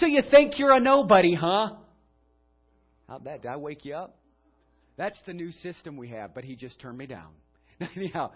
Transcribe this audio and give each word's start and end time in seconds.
So 0.00 0.06
you 0.06 0.22
think 0.30 0.58
you're 0.58 0.72
a 0.72 0.80
nobody, 0.80 1.34
huh? 1.34 1.74
How'd 3.06 3.24
that? 3.24 3.42
Did 3.42 3.50
I 3.50 3.56
wake 3.56 3.84
you 3.84 3.94
up? 3.94 4.16
That's 4.96 5.18
the 5.26 5.34
new 5.34 5.52
system 5.52 5.98
we 5.98 6.08
have, 6.08 6.34
but 6.34 6.42
he 6.42 6.56
just 6.56 6.80
turned 6.80 6.96
me 6.96 7.06
down. 7.06 7.28
Anyhow, 7.96 8.30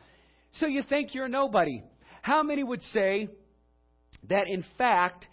so 0.53 0.66
you 0.66 0.82
think 0.82 1.14
you're 1.14 1.24
a 1.24 1.29
nobody. 1.29 1.82
How 2.21 2.42
many 2.42 2.62
would 2.62 2.82
say 2.92 3.29
that 4.29 4.46
in 4.46 4.62
fact, 4.77 5.27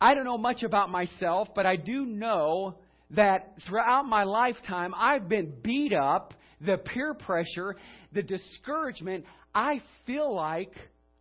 I 0.00 0.14
don't 0.14 0.24
know 0.24 0.38
much 0.38 0.62
about 0.62 0.88
myself, 0.88 1.48
but 1.54 1.66
I 1.66 1.76
do 1.76 2.06
know 2.06 2.78
that 3.10 3.52
throughout 3.68 4.06
my 4.06 4.24
lifetime, 4.24 4.94
I've 4.96 5.28
been 5.28 5.52
beat 5.62 5.92
up, 5.92 6.32
the 6.62 6.78
peer 6.78 7.12
pressure, 7.12 7.76
the 8.12 8.22
discouragement. 8.22 9.26
I 9.54 9.82
feel 10.06 10.34
like 10.34 10.72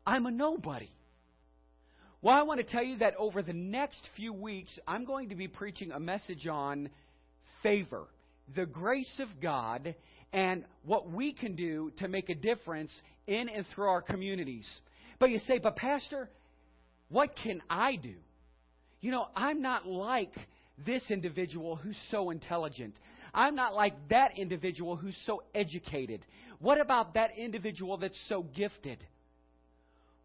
I'm 0.05 0.25
a 0.25 0.32
nobody. 0.32 0.89
Well, 2.23 2.36
I 2.36 2.41
want 2.41 2.59
to 2.59 2.65
tell 2.65 2.84
you 2.84 2.97
that 2.97 3.13
over 3.20 3.43
the 3.43 3.54
next 3.54 4.02
few 4.15 4.34
weeks, 4.34 4.71
I'm 4.88 5.05
going 5.05 5.29
to 5.29 5.36
be 5.36 5.47
preaching 5.47 5.91
a 5.91 5.99
message 5.99 6.48
on 6.48 6.89
favor, 7.62 8.08
the 8.55 8.66
grace 8.66 9.20
of 9.20 9.27
God, 9.39 9.94
and 10.34 10.66
what 10.84 11.11
we 11.11 11.31
can 11.31 11.55
do 11.55 11.91
to 11.99 12.08
make 12.08 12.30
a 12.30 12.35
difference 12.35 12.91
in 13.27 13.49
and 13.49 13.63
through 13.67 13.89
our 13.89 14.02
communities. 14.02 14.67
But 15.20 15.30
you 15.30 15.38
say, 15.39 15.59
but 15.59 15.75
Pastor, 15.75 16.27
what 17.09 17.35
can 17.35 17.61
I 17.70 17.98
do? 17.98 18.16
You 18.99 19.11
know, 19.11 19.27
I'm 19.36 19.61
not 19.61 19.86
like 19.86 20.34
this 20.88 21.11
individual 21.11 21.75
who's 21.75 21.97
so 22.09 22.31
intelligent. 22.31 22.95
I'm 23.31 23.53
not 23.53 23.75
like 23.75 23.94
that 24.09 24.39
individual 24.39 24.95
who's 24.95 25.17
so 25.27 25.44
educated. 25.53 26.25
What 26.58 26.81
about 26.81 27.13
that 27.13 27.38
individual 27.38 27.97
that's 27.97 28.20
so 28.27 28.41
gifted? 28.41 29.05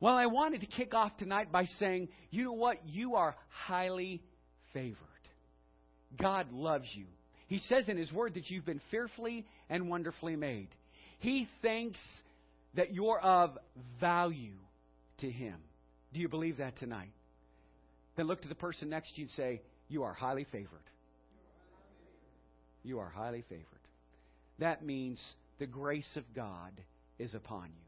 Well, 0.02 0.16
I 0.16 0.26
wanted 0.26 0.62
to 0.62 0.66
kick 0.66 0.94
off 0.94 1.16
tonight 1.16 1.52
by 1.52 1.66
saying, 1.78 2.08
you 2.32 2.42
know 2.42 2.54
what? 2.54 2.84
You 2.84 3.14
are 3.14 3.36
highly 3.50 4.20
favored. 4.72 4.96
God 6.20 6.50
loves 6.50 6.88
you. 6.92 7.04
He 7.46 7.60
says 7.68 7.88
in 7.88 7.96
His 7.96 8.12
Word 8.12 8.34
that 8.34 8.50
you've 8.50 8.66
been 8.66 8.80
fearfully 8.90 9.46
and 9.70 9.88
wonderfully 9.88 10.34
made. 10.34 10.70
He 11.20 11.46
thinks 11.62 12.00
that 12.74 12.92
you're 12.92 13.20
of 13.20 13.56
value 14.00 14.56
to 15.18 15.30
Him. 15.30 15.54
Do 16.12 16.18
you 16.18 16.28
believe 16.28 16.56
that 16.56 16.76
tonight? 16.78 17.12
Then 18.16 18.26
look 18.26 18.42
to 18.42 18.48
the 18.48 18.56
person 18.56 18.90
next 18.90 19.14
to 19.14 19.20
you 19.20 19.26
and 19.26 19.34
say, 19.36 19.62
You 19.88 20.02
are 20.02 20.14
highly 20.14 20.48
favored. 20.50 20.82
You 22.82 22.98
are 22.98 23.08
highly 23.08 23.44
favored. 23.48 23.66
That 24.58 24.84
means 24.84 25.22
the 25.60 25.66
grace 25.66 26.10
of 26.16 26.24
God 26.34 26.72
is 27.20 27.34
upon 27.34 27.66
you. 27.66 27.81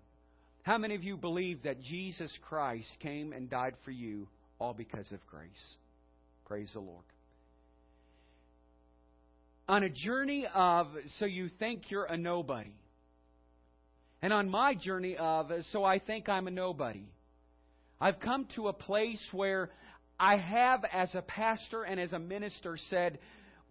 How 0.64 0.76
many 0.76 0.94
of 0.96 1.04
you 1.04 1.16
believe 1.16 1.62
that 1.62 1.80
Jesus 1.80 2.36
Christ 2.42 2.88
came 3.00 3.32
and 3.32 3.48
died 3.48 3.74
for 3.84 3.92
you 3.92 4.28
all 4.58 4.74
because 4.74 5.10
of 5.12 5.24
grace? 5.26 5.76
Praise 6.44 6.68
the 6.74 6.80
Lord 6.80 7.04
on 9.68 9.82
a 9.82 9.88
journey 9.88 10.46
of 10.52 10.88
so 11.18 11.24
you 11.24 11.48
think 11.58 11.90
you're 11.90 12.04
a 12.04 12.16
nobody. 12.16 12.74
And 14.22 14.32
on 14.32 14.48
my 14.48 14.74
journey 14.74 15.16
of 15.16 15.50
so 15.72 15.84
I 15.84 15.98
think 15.98 16.28
I'm 16.28 16.46
a 16.46 16.50
nobody. 16.50 17.06
I've 18.00 18.20
come 18.20 18.46
to 18.56 18.68
a 18.68 18.72
place 18.72 19.22
where 19.32 19.70
I 20.18 20.36
have, 20.36 20.84
as 20.92 21.14
a 21.14 21.22
pastor 21.22 21.82
and 21.82 21.98
as 21.98 22.12
a 22.12 22.18
minister, 22.18 22.78
said, 22.90 23.18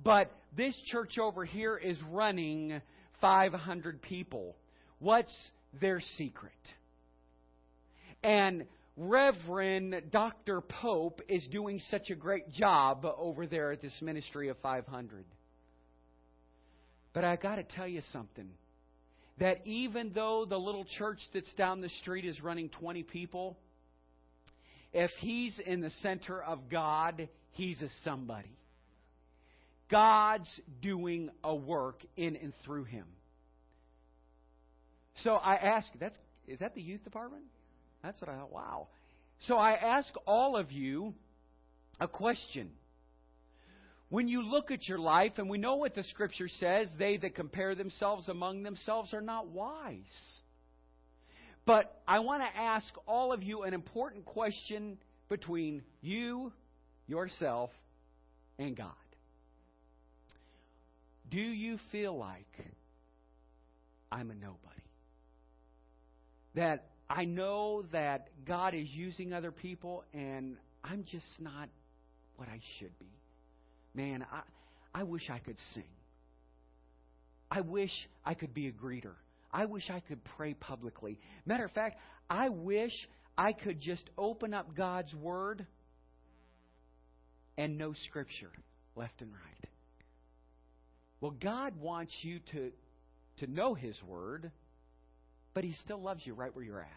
but 0.03 0.31
this 0.55 0.75
church 0.91 1.17
over 1.17 1.45
here 1.45 1.77
is 1.77 1.97
running 2.09 2.81
500 3.21 4.01
people. 4.01 4.55
What's 4.99 5.33
their 5.79 6.01
secret? 6.17 6.51
And 8.23 8.65
Reverend 8.95 10.03
Dr. 10.11 10.61
Pope 10.61 11.21
is 11.27 11.45
doing 11.51 11.79
such 11.89 12.09
a 12.09 12.15
great 12.15 12.51
job 12.51 13.05
over 13.17 13.47
there 13.47 13.71
at 13.71 13.81
this 13.81 13.93
ministry 14.01 14.49
of 14.49 14.57
500. 14.59 15.25
But 17.13 17.23
I 17.23 17.35
got 17.35 17.55
to 17.55 17.63
tell 17.63 17.87
you 17.87 18.01
something. 18.11 18.49
That 19.39 19.65
even 19.65 20.11
though 20.13 20.45
the 20.47 20.59
little 20.59 20.85
church 20.97 21.17
that's 21.33 21.51
down 21.53 21.81
the 21.81 21.89
street 22.01 22.23
is 22.23 22.39
running 22.41 22.69
20 22.69 23.01
people, 23.01 23.57
if 24.93 25.09
he's 25.19 25.59
in 25.65 25.81
the 25.81 25.89
center 26.01 26.41
of 26.41 26.69
God, 26.69 27.27
he's 27.51 27.81
a 27.81 27.89
somebody. 28.03 28.55
God's 29.89 30.49
doing 30.81 31.29
a 31.43 31.53
work 31.53 32.01
in 32.15 32.35
and 32.35 32.53
through 32.63 32.83
him. 32.83 33.05
So 35.23 35.33
I 35.33 35.55
ask, 35.55 35.87
that's 35.99 36.17
is 36.47 36.59
that 36.59 36.75
the 36.75 36.81
youth 36.81 37.03
department? 37.03 37.43
That's 38.03 38.19
what 38.19 38.29
I 38.29 38.35
thought. 38.35 38.51
Wow. 38.51 38.87
So 39.47 39.57
I 39.57 39.73
ask 39.73 40.09
all 40.27 40.57
of 40.57 40.71
you 40.71 41.13
a 41.99 42.07
question. 42.07 42.71
When 44.09 44.27
you 44.27 44.43
look 44.43 44.69
at 44.69 44.87
your 44.87 44.99
life, 44.99 45.33
and 45.37 45.49
we 45.49 45.57
know 45.57 45.75
what 45.75 45.95
the 45.95 46.03
scripture 46.03 46.47
says, 46.59 46.87
they 46.99 47.17
that 47.17 47.33
compare 47.33 47.73
themselves 47.73 48.29
among 48.29 48.61
themselves 48.61 49.13
are 49.13 49.21
not 49.21 49.47
wise. 49.47 50.03
But 51.65 51.99
I 52.07 52.19
want 52.19 52.43
to 52.43 52.59
ask 52.59 52.85
all 53.07 53.31
of 53.31 53.41
you 53.41 53.63
an 53.63 53.73
important 53.73 54.25
question 54.25 54.97
between 55.29 55.81
you, 56.01 56.51
yourself, 57.07 57.71
and 58.59 58.75
God. 58.75 58.91
Do 61.31 61.39
you 61.39 61.79
feel 61.91 62.15
like 62.15 62.45
I'm 64.11 64.29
a 64.29 64.35
nobody? 64.35 64.59
That 66.53 66.85
I 67.15 67.25
know 67.25 67.83
that 67.91 68.29
God 68.43 68.73
is 68.73 68.87
using 68.89 69.33
other 69.33 69.51
people 69.51 70.03
and 70.15 70.57
I'm 70.83 71.05
just 71.11 71.25
not 71.39 71.69
what 72.37 72.49
I 72.49 72.59
should 72.79 72.97
be. 72.97 73.05
Man, 73.93 74.25
I, 74.31 74.41
I 75.01 75.03
wish 75.03 75.29
I 75.29 75.37
could 75.37 75.57
sing. 75.75 75.83
I 77.51 77.61
wish 77.61 77.91
I 78.25 78.33
could 78.33 78.55
be 78.55 78.67
a 78.67 78.71
greeter. 78.71 79.13
I 79.51 79.65
wish 79.65 79.91
I 79.91 79.99
could 79.99 80.21
pray 80.35 80.55
publicly. 80.55 81.19
Matter 81.45 81.65
of 81.65 81.71
fact, 81.71 81.99
I 82.31 82.49
wish 82.49 82.91
I 83.37 83.53
could 83.53 83.79
just 83.79 84.09
open 84.17 84.55
up 84.55 84.75
God's 84.75 85.13
Word 85.13 85.67
and 87.59 87.77
know 87.77 87.93
Scripture 88.07 88.49
left 88.95 89.21
and 89.21 89.31
right. 89.31 89.69
Well, 91.21 91.35
God 91.39 91.79
wants 91.79 92.13
you 92.23 92.39
to, 92.53 92.71
to 93.37 93.47
know 93.47 93.75
His 93.75 93.95
Word, 94.01 94.49
but 95.53 95.63
He 95.63 95.73
still 95.83 96.01
loves 96.01 96.25
you 96.25 96.33
right 96.33 96.53
where 96.55 96.65
you're 96.65 96.81
at. 96.81 96.87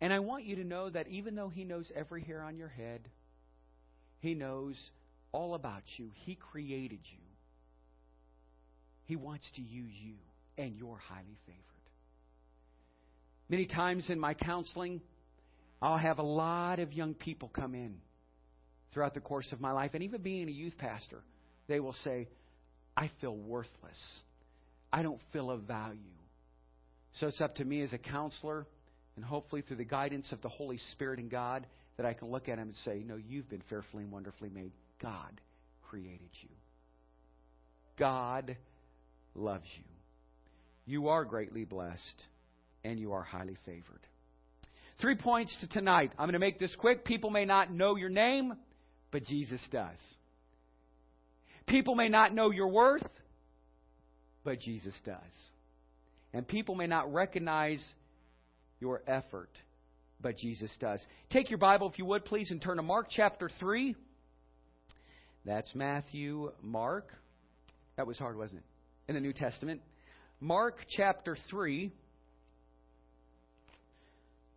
And 0.00 0.12
I 0.12 0.18
want 0.18 0.44
you 0.44 0.56
to 0.56 0.64
know 0.64 0.90
that 0.90 1.08
even 1.08 1.34
though 1.34 1.48
He 1.48 1.64
knows 1.64 1.90
every 1.94 2.22
hair 2.22 2.42
on 2.42 2.56
your 2.56 2.68
head, 2.68 3.00
He 4.20 4.34
knows 4.34 4.76
all 5.32 5.54
about 5.54 5.82
you. 5.96 6.10
He 6.24 6.34
created 6.34 7.00
you. 7.02 7.18
He 9.06 9.16
wants 9.16 9.44
to 9.56 9.62
use 9.62 9.92
you, 10.02 10.14
and 10.56 10.74
you're 10.76 10.96
highly 11.08 11.38
favored. 11.46 11.60
Many 13.48 13.66
times 13.66 14.06
in 14.08 14.18
my 14.18 14.34
counseling, 14.34 15.02
I'll 15.82 15.98
have 15.98 16.18
a 16.18 16.22
lot 16.22 16.78
of 16.78 16.92
young 16.92 17.14
people 17.14 17.48
come 17.48 17.74
in 17.74 17.96
throughout 18.92 19.12
the 19.12 19.20
course 19.20 19.46
of 19.52 19.60
my 19.60 19.72
life, 19.72 19.90
and 19.94 20.02
even 20.02 20.22
being 20.22 20.48
a 20.48 20.52
youth 20.52 20.78
pastor, 20.78 21.20
they 21.66 21.80
will 21.80 21.96
say, 22.04 22.28
I 22.96 23.10
feel 23.20 23.36
worthless. 23.36 23.98
I 24.92 25.02
don't 25.02 25.20
feel 25.32 25.50
of 25.50 25.62
value. 25.62 25.98
So 27.20 27.28
it's 27.28 27.40
up 27.40 27.56
to 27.56 27.64
me 27.64 27.82
as 27.82 27.92
a 27.92 27.98
counselor, 27.98 28.66
and 29.16 29.24
hopefully 29.24 29.62
through 29.62 29.76
the 29.76 29.84
guidance 29.84 30.30
of 30.32 30.42
the 30.42 30.48
Holy 30.48 30.78
Spirit 30.92 31.18
and 31.18 31.30
God, 31.30 31.66
that 31.96 32.06
I 32.06 32.12
can 32.12 32.30
look 32.30 32.48
at 32.48 32.58
him 32.58 32.68
and 32.68 32.76
say, 32.84 33.04
No, 33.06 33.16
you've 33.16 33.48
been 33.48 33.62
fearfully 33.68 34.02
and 34.02 34.12
wonderfully 34.12 34.50
made. 34.50 34.72
God 35.00 35.40
created 35.88 36.30
you. 36.42 36.48
God 37.96 38.56
loves 39.34 39.66
you. 39.76 39.84
You 40.86 41.08
are 41.08 41.24
greatly 41.24 41.64
blessed, 41.64 42.22
and 42.82 42.98
you 42.98 43.12
are 43.12 43.22
highly 43.22 43.56
favored. 43.64 44.00
Three 45.00 45.16
points 45.16 45.56
to 45.60 45.68
tonight. 45.68 46.12
I'm 46.18 46.26
going 46.26 46.34
to 46.34 46.38
make 46.38 46.58
this 46.58 46.74
quick. 46.76 47.04
People 47.04 47.30
may 47.30 47.44
not 47.44 47.72
know 47.72 47.96
your 47.96 48.10
name, 48.10 48.54
but 49.10 49.24
Jesus 49.24 49.60
does. 49.70 49.96
People 51.66 51.94
may 51.94 52.08
not 52.08 52.34
know 52.34 52.50
your 52.50 52.68
worth, 52.68 53.06
but 54.44 54.60
Jesus 54.60 54.94
does. 55.04 55.18
And 56.34 56.46
people 56.46 56.74
may 56.74 56.88
not 56.88 57.12
recognize 57.14 57.82
your 58.80 59.02
effort, 59.06 59.50
but 60.20 60.36
Jesus 60.36 60.70
does. 60.80 61.00
Take 61.30 61.48
your 61.48 61.58
Bible, 61.58 61.88
if 61.88 61.98
you 61.98 62.04
would, 62.06 62.24
please, 62.24 62.50
and 62.50 62.60
turn 62.60 62.76
to 62.76 62.82
Mark 62.82 63.06
chapter 63.08 63.48
3. 63.60 63.94
That's 65.46 65.72
Matthew, 65.74 66.50
Mark. 66.60 67.08
That 67.96 68.06
was 68.08 68.18
hard, 68.18 68.36
wasn't 68.36 68.60
it? 68.60 68.64
In 69.08 69.14
the 69.14 69.20
New 69.20 69.32
Testament. 69.32 69.80
Mark 70.40 70.78
chapter 70.96 71.36
3. 71.50 71.92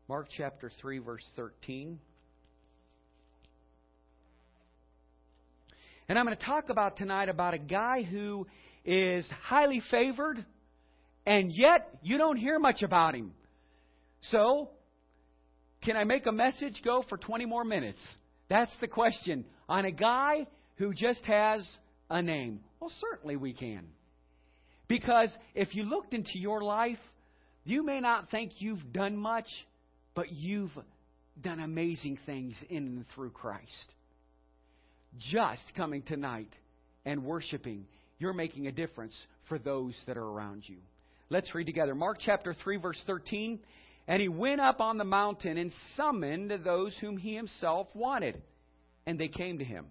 Mark 0.09 0.29
chapter 0.35 0.71
3, 0.81 0.97
verse 0.99 1.23
13. 1.35 1.99
And 6.09 6.17
I'm 6.17 6.25
going 6.25 6.37
to 6.37 6.43
talk 6.43 6.69
about 6.69 6.97
tonight 6.97 7.29
about 7.29 7.53
a 7.53 7.59
guy 7.59 8.01
who 8.01 8.47
is 8.85 9.29
highly 9.43 9.81
favored, 9.91 10.43
and 11.27 11.51
yet 11.51 11.89
you 12.01 12.17
don't 12.17 12.37
hear 12.37 12.57
much 12.57 12.83
about 12.83 13.13
him. 13.13 13.33
So, 14.31 14.69
can 15.83 15.97
I 15.97 16.05
make 16.05 16.25
a 16.25 16.31
message 16.31 16.81
go 16.85 17.03
for 17.07 17.17
20 17.17 17.45
more 17.45 17.65
minutes? 17.65 17.99
That's 18.49 18.71
the 18.79 18.87
question. 18.87 19.43
On 19.67 19.83
a 19.83 19.91
guy 19.91 20.47
who 20.77 20.93
just 20.93 21.23
has 21.25 21.69
a 22.09 22.21
name. 22.21 22.61
Well, 22.79 22.91
certainly 23.11 23.35
we 23.35 23.51
can. 23.51 23.87
Because 24.87 25.29
if 25.53 25.75
you 25.75 25.83
looked 25.83 26.13
into 26.13 26.39
your 26.39 26.63
life, 26.63 26.97
you 27.65 27.83
may 27.83 27.99
not 27.99 28.31
think 28.31 28.53
you've 28.59 28.93
done 28.93 29.17
much, 29.17 29.47
but 30.15 30.31
you've 30.31 30.71
done 31.41 31.59
amazing 31.59 32.19
things 32.25 32.55
in 32.69 32.77
and 32.77 33.05
through 33.13 33.31
Christ. 33.31 33.93
Just 35.29 35.73
coming 35.75 36.03
tonight 36.03 36.53
and 37.05 37.25
worshiping, 37.25 37.85
you're 38.17 38.33
making 38.33 38.67
a 38.67 38.71
difference 38.71 39.13
for 39.49 39.59
those 39.59 39.93
that 40.07 40.15
are 40.15 40.25
around 40.25 40.63
you. 40.67 40.77
Let's 41.29 41.53
read 41.53 41.65
together. 41.65 41.93
Mark 41.93 42.19
chapter 42.21 42.53
3, 42.53 42.77
verse 42.77 43.01
13. 43.05 43.59
And 44.07 44.21
he 44.21 44.29
went 44.29 44.61
up 44.61 44.79
on 44.79 44.97
the 44.97 45.03
mountain 45.03 45.57
and 45.57 45.71
summoned 45.95 46.51
those 46.63 46.95
whom 47.01 47.17
he 47.17 47.35
himself 47.35 47.87
wanted, 47.93 48.41
and 49.05 49.19
they 49.19 49.27
came 49.27 49.59
to 49.59 49.65
him. 49.65 49.87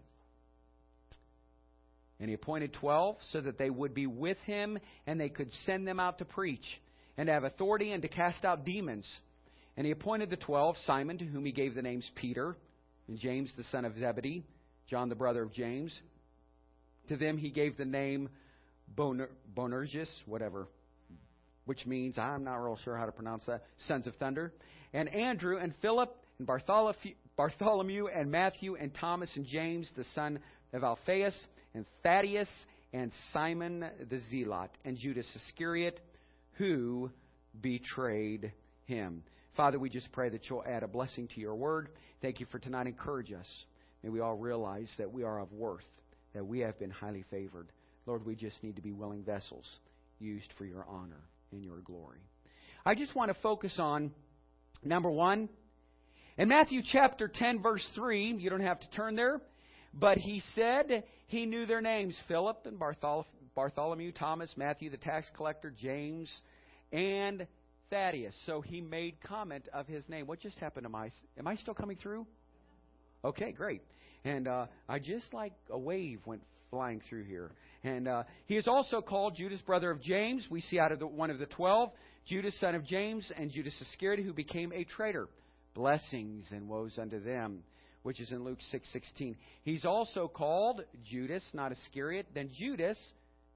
And 2.19 2.31
he 2.31 2.35
appointed 2.35 2.73
twelve 2.73 3.17
so 3.31 3.43
that 3.43 3.59
they 3.59 3.69
would 3.69 3.93
be 3.93 4.07
with 4.07 4.39
him 4.47 4.79
and 5.07 5.21
they 5.21 5.29
could 5.29 5.53
send 5.67 5.87
them 5.87 6.01
out 6.01 6.17
to 6.19 6.25
preach 6.25 6.65
and 7.19 7.27
to 7.27 7.33
have 7.35 7.45
authority 7.45 7.93
and 7.93 8.01
to 8.01 8.09
cast 8.09 8.43
out 8.43 8.65
demons. 8.65 9.07
And 9.77 9.85
he 9.85 9.93
appointed 9.93 10.31
the 10.31 10.37
twelve 10.37 10.77
Simon, 10.87 11.19
to 11.19 11.27
whom 11.27 11.45
he 11.45 11.53
gave 11.53 11.75
the 11.75 11.83
names 11.83 12.11
Peter, 12.15 12.57
and 13.07 13.19
James 13.19 13.53
the 13.59 13.65
son 13.65 13.85
of 13.85 13.99
Zebedee, 13.99 14.45
John 14.89 15.11
the 15.11 15.15
brother 15.15 15.43
of 15.43 15.53
James. 15.53 15.95
To 17.09 17.19
them 17.19 17.37
he 17.37 17.51
gave 17.51 17.77
the 17.77 17.85
name 17.85 18.31
Boner- 18.89 19.29
Bonerges, 19.55 20.09
whatever, 20.25 20.69
which 21.67 21.85
means, 21.85 22.17
I'm 22.17 22.45
not 22.45 22.57
real 22.57 22.79
sure 22.83 22.97
how 22.97 23.07
to 23.07 23.13
pronounce 23.13 23.45
that, 23.47 23.65
sons 23.87 24.07
of 24.07 24.15
thunder. 24.15 24.53
And 24.95 25.09
Andrew 25.09 25.59
and 25.59 25.75
Philip 25.83 26.17
and 26.39 26.47
Bartholomew 27.37 28.07
and 28.07 28.31
Matthew 28.31 28.77
and 28.77 28.95
Thomas 28.95 29.31
and 29.37 29.45
James, 29.45 29.91
the 29.97 30.05
son 30.15 30.39
of 30.73 30.83
Alphaeus 30.83 31.39
and 31.75 31.85
Thaddeus 32.03 32.49
and 32.93 33.13
Simon 33.33 33.85
the 34.09 34.21
Zealot 34.31 34.71
and 34.85 34.97
Judas 34.97 35.29
Iscariot, 35.35 36.01
who 36.53 37.11
betrayed 37.61 38.53
him. 38.85 39.23
Father, 39.57 39.79
we 39.79 39.91
just 39.91 40.11
pray 40.13 40.29
that 40.29 40.49
you'll 40.49 40.65
add 40.67 40.83
a 40.83 40.89
blessing 40.89 41.29
to 41.35 41.41
your 41.41 41.55
word. 41.55 41.89
Thank 42.23 42.41
you 42.41 42.47
for 42.53 42.59
tonight. 42.59 42.87
Encourage 42.87 43.33
us. 43.33 43.49
May 44.03 44.11
we 44.11 44.21
all 44.21 44.37
realize 44.37 44.91
that 44.99 45.13
we 45.13 45.25
are 45.25 45.41
of 45.41 45.53
worth, 45.53 45.87
that 46.33 46.47
we 46.47 46.61
have 46.61 46.79
been 46.79 46.91
highly 46.91 47.25
favored. 47.31 47.69
Lord, 48.07 48.25
we 48.25 48.37
just 48.37 48.63
need 48.63 48.77
to 48.77 48.83
be 48.83 48.93
willing 48.93 49.25
vessels 49.25 49.67
used 50.21 50.53
for 50.57 50.65
your 50.65 50.85
honor 50.89 51.23
and 51.57 51.65
your 51.65 51.79
glory. 51.79 52.21
I 52.85 52.95
just 52.95 53.15
want 53.15 53.33
to 53.33 53.41
focus 53.43 53.77
on 53.79 54.13
number 54.85 55.11
one. 55.11 55.49
In 56.37 56.49
Matthew 56.49 56.83
chapter 56.85 57.29
10, 57.33 57.63
verse 57.63 57.85
3, 57.95 58.37
you 58.39 58.51
don't 58.51 58.61
have 58.61 58.79
to 58.81 58.91
turn 58.91 59.17
there, 59.17 59.41
but 59.95 60.19
he 60.19 60.43
said 60.55 61.05
he 61.27 61.47
knew 61.47 61.65
their 61.65 61.81
names 61.81 62.15
Philip 62.29 62.67
and 62.67 62.79
Bartholomew, 63.55 64.13
Thomas, 64.13 64.53
Matthew 64.57 64.91
the 64.91 64.99
tax 64.99 65.31
collector, 65.35 65.71
James, 65.71 66.31
and 66.93 67.47
Thaddeus. 67.89 68.35
So 68.45 68.61
he 68.61 68.83
made 68.83 69.17
comment 69.23 69.67
of 69.73 69.87
his 69.87 70.07
name. 70.11 70.27
What 70.27 70.41
just 70.41 70.59
happened 70.59 70.85
to 70.85 70.91
my. 70.91 71.11
Am 71.39 71.49
I 71.49 71.57
still 71.57 71.75
coming 71.75 71.97
through? 71.97 72.27
Okay, 73.25 73.53
great. 73.53 73.81
And 74.25 74.47
uh, 74.47 74.67
I 74.89 74.99
just 74.99 75.33
like 75.33 75.55
a 75.71 75.79
wave 75.79 76.21
went 76.27 76.43
flying 76.71 77.01
through 77.09 77.25
here. 77.25 77.53
And 77.87 78.09
uh, 78.09 78.25
he 78.47 78.57
is 78.57 78.67
also 78.67 79.01
called 79.01 79.37
Judas, 79.37 79.61
brother 79.61 79.93
of 79.93 80.03
James. 80.03 80.45
We 80.51 80.61
see 80.61 80.81
out 80.81 80.91
of 80.91 80.99
the, 80.99 81.07
one 81.07 81.31
of 81.31 81.39
the 81.39 81.47
twelve, 81.47 81.93
Judas, 82.27 82.59
son 82.59 82.75
of 82.75 82.85
James, 82.85 83.31
and 83.37 83.53
Judas 83.53 83.75
Iscariot, 83.81 84.25
who 84.25 84.33
became 84.33 84.73
a 84.73 84.83
traitor. 84.83 85.29
Blessings 85.73 86.47
and 86.51 86.69
woes 86.69 86.99
unto 86.99 87.23
them 87.23 87.63
which 88.03 88.21
is 88.21 88.31
in 88.31 88.45
Luke 88.45 88.61
6:16. 88.73 89.35
He's 89.65 89.85
also 89.85 90.29
called 90.29 90.85
Judas, 91.05 91.43
not 91.53 91.73
Iscariot. 91.73 92.29
Then 92.33 92.51
Judas, 92.57 92.97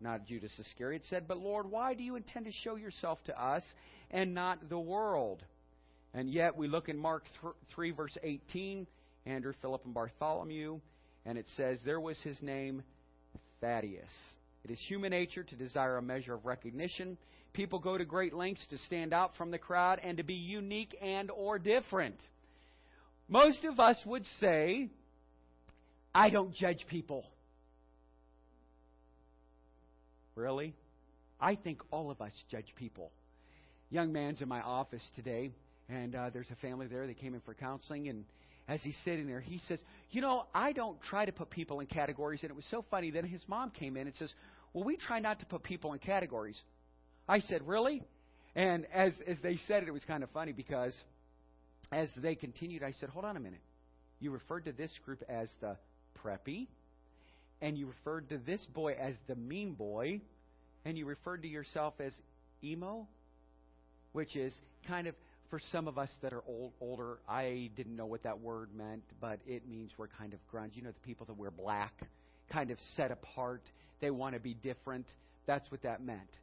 not 0.00 0.26
Judas 0.26 0.52
Iscariot, 0.58 1.04
said, 1.04 1.28
"But 1.28 1.38
Lord, 1.38 1.70
why 1.70 1.94
do 1.94 2.02
you 2.02 2.16
intend 2.16 2.46
to 2.46 2.52
show 2.52 2.74
yourself 2.74 3.22
to 3.24 3.40
us 3.40 3.62
and 4.10 4.34
not 4.34 4.68
the 4.68 4.78
world?" 4.78 5.44
And 6.14 6.28
yet 6.28 6.56
we 6.56 6.66
look 6.66 6.88
in 6.88 6.98
Mark 6.98 7.26
3 7.68 7.92
verse 7.92 8.18
18, 8.24 8.88
Andrew, 9.24 9.52
Philip, 9.62 9.84
and 9.84 9.94
Bartholomew, 9.94 10.80
and 11.24 11.38
it 11.38 11.46
says 11.50 11.80
there 11.84 12.00
was 12.00 12.20
his 12.22 12.42
name 12.42 12.82
Thaddeus. 13.60 14.10
It 14.64 14.70
is 14.70 14.78
human 14.86 15.10
nature 15.10 15.42
to 15.42 15.54
desire 15.56 15.96
a 15.96 16.02
measure 16.02 16.34
of 16.34 16.44
recognition. 16.44 17.16
People 17.52 17.78
go 17.78 17.96
to 17.98 18.04
great 18.04 18.34
lengths 18.34 18.66
to 18.68 18.78
stand 18.78 19.12
out 19.12 19.36
from 19.36 19.50
the 19.50 19.58
crowd 19.58 20.00
and 20.02 20.18
to 20.18 20.22
be 20.22 20.34
unique 20.34 20.96
and 21.00 21.30
or 21.30 21.58
different. 21.58 22.16
Most 23.28 23.64
of 23.64 23.80
us 23.80 23.96
would 24.04 24.24
say, 24.38 24.88
I 26.14 26.30
don't 26.30 26.54
judge 26.54 26.84
people. 26.88 27.24
Really? 30.34 30.74
I 31.40 31.54
think 31.54 31.80
all 31.90 32.10
of 32.10 32.20
us 32.20 32.32
judge 32.50 32.74
people. 32.76 33.10
Young 33.90 34.12
man's 34.12 34.42
in 34.42 34.48
my 34.48 34.60
office 34.60 35.02
today, 35.16 35.50
and 35.88 36.14
uh, 36.14 36.30
there's 36.30 36.50
a 36.50 36.56
family 36.56 36.86
there. 36.86 37.06
They 37.06 37.14
came 37.14 37.34
in 37.34 37.40
for 37.40 37.54
counseling, 37.54 38.08
and 38.08 38.24
as 38.70 38.80
he's 38.82 38.96
sitting 39.04 39.26
there, 39.26 39.40
he 39.40 39.58
says, 39.66 39.80
You 40.10 40.20
know, 40.20 40.44
I 40.54 40.72
don't 40.72 41.02
try 41.02 41.24
to 41.24 41.32
put 41.32 41.50
people 41.50 41.80
in 41.80 41.88
categories. 41.88 42.40
And 42.42 42.50
it 42.50 42.54
was 42.54 42.64
so 42.70 42.84
funny. 42.88 43.10
Then 43.10 43.24
his 43.24 43.40
mom 43.48 43.70
came 43.70 43.96
in 43.96 44.06
and 44.06 44.14
says, 44.14 44.32
Well, 44.72 44.84
we 44.84 44.96
try 44.96 45.18
not 45.18 45.40
to 45.40 45.46
put 45.46 45.64
people 45.64 45.92
in 45.92 45.98
categories. 45.98 46.56
I 47.28 47.40
said, 47.40 47.66
Really? 47.66 48.00
And 48.54 48.86
as, 48.94 49.12
as 49.26 49.38
they 49.42 49.58
said 49.66 49.82
it, 49.82 49.88
it 49.88 49.92
was 49.92 50.04
kind 50.04 50.22
of 50.22 50.30
funny 50.30 50.52
because 50.52 50.96
as 51.90 52.08
they 52.16 52.36
continued, 52.36 52.84
I 52.84 52.92
said, 52.92 53.08
Hold 53.08 53.24
on 53.24 53.36
a 53.36 53.40
minute. 53.40 53.60
You 54.20 54.30
referred 54.30 54.66
to 54.66 54.72
this 54.72 54.92
group 55.04 55.24
as 55.28 55.48
the 55.60 55.76
preppy, 56.24 56.68
and 57.60 57.76
you 57.76 57.88
referred 57.88 58.28
to 58.28 58.38
this 58.38 58.64
boy 58.72 58.92
as 58.92 59.16
the 59.26 59.34
mean 59.34 59.74
boy, 59.74 60.20
and 60.84 60.96
you 60.96 61.06
referred 61.06 61.42
to 61.42 61.48
yourself 61.48 61.94
as 61.98 62.12
emo, 62.62 63.08
which 64.12 64.36
is 64.36 64.54
kind 64.86 65.08
of 65.08 65.16
for 65.50 65.60
some 65.72 65.88
of 65.88 65.98
us 65.98 66.10
that 66.22 66.32
are 66.32 66.42
old, 66.46 66.72
older. 66.80 67.18
I 67.28 67.70
didn't 67.76 67.96
know 67.96 68.06
what 68.06 68.22
that 68.22 68.40
word 68.40 68.70
meant, 68.74 69.02
but 69.20 69.40
it 69.46 69.68
means 69.68 69.90
we're 69.98 70.06
kind 70.06 70.32
of 70.32 70.38
grunge. 70.52 70.76
You 70.76 70.82
know, 70.82 70.92
the 70.92 71.06
people 71.06 71.26
that 71.26 71.36
wear 71.36 71.50
black, 71.50 71.92
kind 72.52 72.70
of 72.70 72.78
set 72.96 73.10
apart. 73.10 73.62
They 74.00 74.10
want 74.10 74.34
to 74.34 74.40
be 74.40 74.54
different. 74.54 75.06
That's 75.46 75.70
what 75.70 75.82
that 75.82 76.02
meant. 76.02 76.38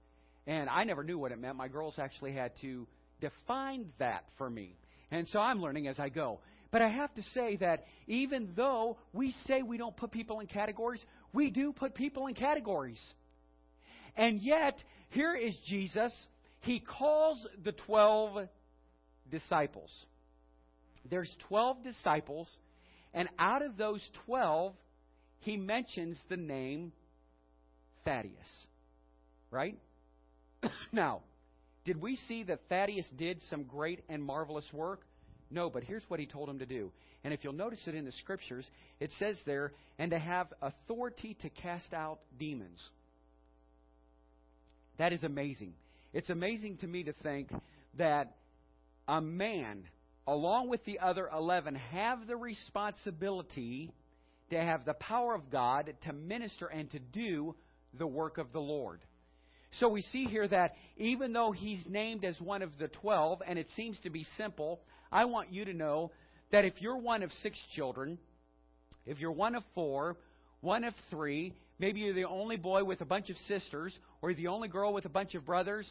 And 0.46 0.70
I 0.70 0.84
never 0.84 1.04
knew 1.04 1.18
what 1.18 1.32
it 1.32 1.40
meant. 1.40 1.56
My 1.56 1.68
girls 1.68 1.96
actually 1.98 2.34
had 2.34 2.52
to 2.62 2.86
define 3.22 3.88
that 4.00 4.26
for 4.38 4.50
me. 4.50 4.76
And 5.10 5.28
so 5.30 5.40
I'm 5.40 5.62
learning 5.62 5.88
as 5.88 6.00
I 6.00 6.10
go. 6.10 6.40
But 6.72 6.82
I 6.82 6.90
have 6.90 7.14
to 7.16 7.24
say 7.34 7.56
that 7.58 7.86
even 8.08 8.50
though 8.56 8.98
we 9.14 9.34
say 9.46 9.62
we 9.62 9.78
don't 9.78 9.96
put 9.96 10.12
people 10.12 10.42
in 10.42 10.48
categories, 10.48 11.04
we 11.34 11.50
do 11.50 11.72
put 11.72 11.96
people 11.96 12.28
in 12.28 12.36
categories. 12.36 13.02
And 14.18 14.42
yet, 14.42 14.76
here 15.10 15.36
is 15.36 15.56
Jesus. 15.66 16.14
He 16.62 16.80
calls 16.80 17.46
the 17.64 17.72
12 17.72 18.48
disciples. 19.30 19.92
There's 21.10 21.34
12 21.48 21.84
disciples, 21.84 22.50
and 23.14 23.30
out 23.40 23.62
of 23.62 23.78
those 23.78 24.08
12, 24.26 24.74
he 25.40 25.58
mentions 25.58 26.20
the 26.30 26.38
name 26.38 26.92
Thaddeus. 28.06 28.68
Right? 29.52 29.78
now, 30.92 31.22
did 31.86 32.02
we 32.02 32.18
see 32.18 32.44
that 32.44 32.60
Thaddeus 32.70 33.06
did 33.18 33.42
some 33.50 33.64
great 33.64 34.04
and 34.10 34.22
marvelous 34.22 34.66
work? 34.74 35.02
No, 35.50 35.70
but 35.70 35.84
here's 35.84 36.04
what 36.10 36.20
he 36.20 36.26
told 36.26 36.50
him 36.50 36.60
to 36.60 36.66
do. 36.66 36.92
And 37.24 37.34
if 37.34 37.44
you'll 37.44 37.54
notice 37.54 37.80
it 37.88 37.96
in 37.96 38.06
the 38.06 38.12
scriptures, 38.12 38.66
it 39.00 39.12
says 39.20 39.38
there, 39.46 39.72
and 39.98 40.12
to 40.12 40.20
have 40.20 40.48
authority 40.62 41.38
to 41.42 41.50
cast 41.50 41.94
out 41.94 42.20
demons. 42.38 42.80
That 44.98 45.14
is 45.14 45.24
amazing. 45.24 45.74
It's 46.14 46.30
amazing 46.30 46.78
to 46.78 46.88
me 46.88 47.04
to 47.04 47.14
think 47.24 47.52
that 47.98 48.36
a 49.08 49.22
man, 49.22 49.84
along 50.26 50.70
with 50.70 50.84
the 50.86 51.00
other 51.00 51.30
11, 51.32 51.76
have 51.76 52.28
the 52.28 52.36
responsibility 52.36 53.92
to 54.50 54.60
have 54.60 54.86
the 54.86 54.94
power 54.94 55.34
of 55.34 55.50
God 55.50 55.94
to 56.06 56.14
minister 56.14 56.68
and 56.68 56.90
to 56.92 57.00
do 57.00 57.56
the 57.98 58.08
work 58.08 58.38
of 58.38 58.52
the 58.54 58.60
Lord. 58.60 59.00
So 59.80 59.90
we 59.90 60.02
see 60.02 60.26
here 60.26 60.48
that 60.48 60.76
even 60.96 61.34
though 61.34 61.52
he's 61.52 61.84
named 61.88 62.24
as 62.24 62.40
one 62.40 62.62
of 62.62 62.72
the 62.80 62.88
twelve, 62.88 63.42
and 63.46 63.60
it 63.60 63.68
seems 63.76 63.98
to 64.00 64.10
be 64.10 64.26
simple, 64.38 64.80
I 65.12 65.26
want 65.26 65.52
you 65.52 65.66
to 65.66 65.74
know 65.74 66.12
that 66.52 66.66
if 66.66 66.82
you're 66.82 66.98
one 66.98 67.24
of 67.24 67.32
six 67.44 67.58
children, 67.76 68.18
if 69.06 69.20
you're 69.20 69.32
one 69.32 69.56
of 69.56 69.64
four, 69.76 70.16
one 70.62 70.84
of 70.84 70.94
three, 71.10 71.54
maybe 71.80 72.00
you're 72.00 72.14
the 72.14 72.26
only 72.26 72.58
boy 72.58 72.84
with 72.84 73.02
a 73.02 73.06
bunch 73.06 73.30
of 73.30 73.36
sisters, 73.48 73.98
or 74.22 74.34
the 74.34 74.48
only 74.48 74.70
girl 74.70 74.94
with 74.94 75.06
a 75.06 75.10
bunch 75.10 75.36
of 75.36 75.46
brothers, 75.46 75.88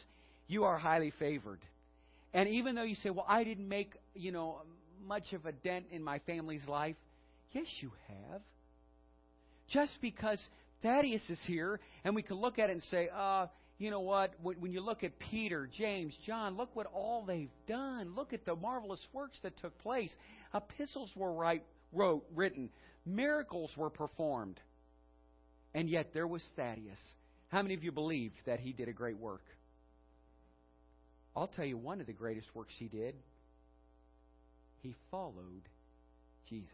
you 0.47 0.63
are 0.63 0.77
highly 0.77 1.13
favored. 1.19 1.59
And 2.37 2.47
even 2.49 2.75
though 2.75 2.83
you 2.83 2.93
say, 2.93 3.09
well, 3.09 3.25
I 3.27 3.43
didn't 3.43 3.67
make, 3.67 3.95
you 4.13 4.31
know, 4.31 4.61
much 5.03 5.33
of 5.33 5.47
a 5.47 5.51
dent 5.51 5.87
in 5.89 6.03
my 6.03 6.19
family's 6.19 6.67
life, 6.67 6.95
yes, 7.51 7.65
you 7.79 7.91
have. 8.09 8.41
Just 9.69 9.93
because 10.01 10.39
Thaddeus 10.83 11.27
is 11.31 11.39
here, 11.47 11.79
and 12.03 12.13
we 12.13 12.21
can 12.21 12.35
look 12.35 12.59
at 12.59 12.69
it 12.69 12.73
and 12.73 12.83
say, 12.91 13.09
uh, 13.11 13.47
you 13.79 13.89
know 13.89 14.01
what? 14.01 14.35
When 14.43 14.71
you 14.71 14.81
look 14.81 15.03
at 15.03 15.17
Peter, 15.17 15.67
James, 15.79 16.13
John, 16.27 16.57
look 16.57 16.75
what 16.75 16.85
all 16.93 17.25
they've 17.25 17.49
done. 17.67 18.13
Look 18.15 18.33
at 18.33 18.45
the 18.45 18.55
marvelous 18.55 19.01
works 19.13 19.39
that 19.41 19.59
took 19.59 19.75
place. 19.79 20.13
Epistles 20.53 21.09
were 21.15 21.33
right, 21.33 21.63
wrote, 21.91 22.23
written, 22.35 22.69
miracles 23.03 23.71
were 23.75 23.89
performed. 23.89 24.59
And 25.73 25.89
yet 25.89 26.13
there 26.13 26.27
was 26.27 26.43
Thaddeus. 26.55 26.99
How 27.47 27.63
many 27.63 27.73
of 27.73 27.83
you 27.83 27.91
believe 27.91 28.33
that 28.45 28.59
he 28.59 28.73
did 28.73 28.89
a 28.89 28.93
great 28.93 29.17
work? 29.17 29.41
I'll 31.37 31.47
tell 31.47 31.65
you 31.65 31.77
one 31.77 32.01
of 32.01 32.07
the 32.07 32.13
greatest 32.13 32.47
works 32.55 32.73
he 32.79 32.87
did. 32.87 33.13
He 34.81 34.95
followed 35.11 35.69
Jesus. 36.49 36.67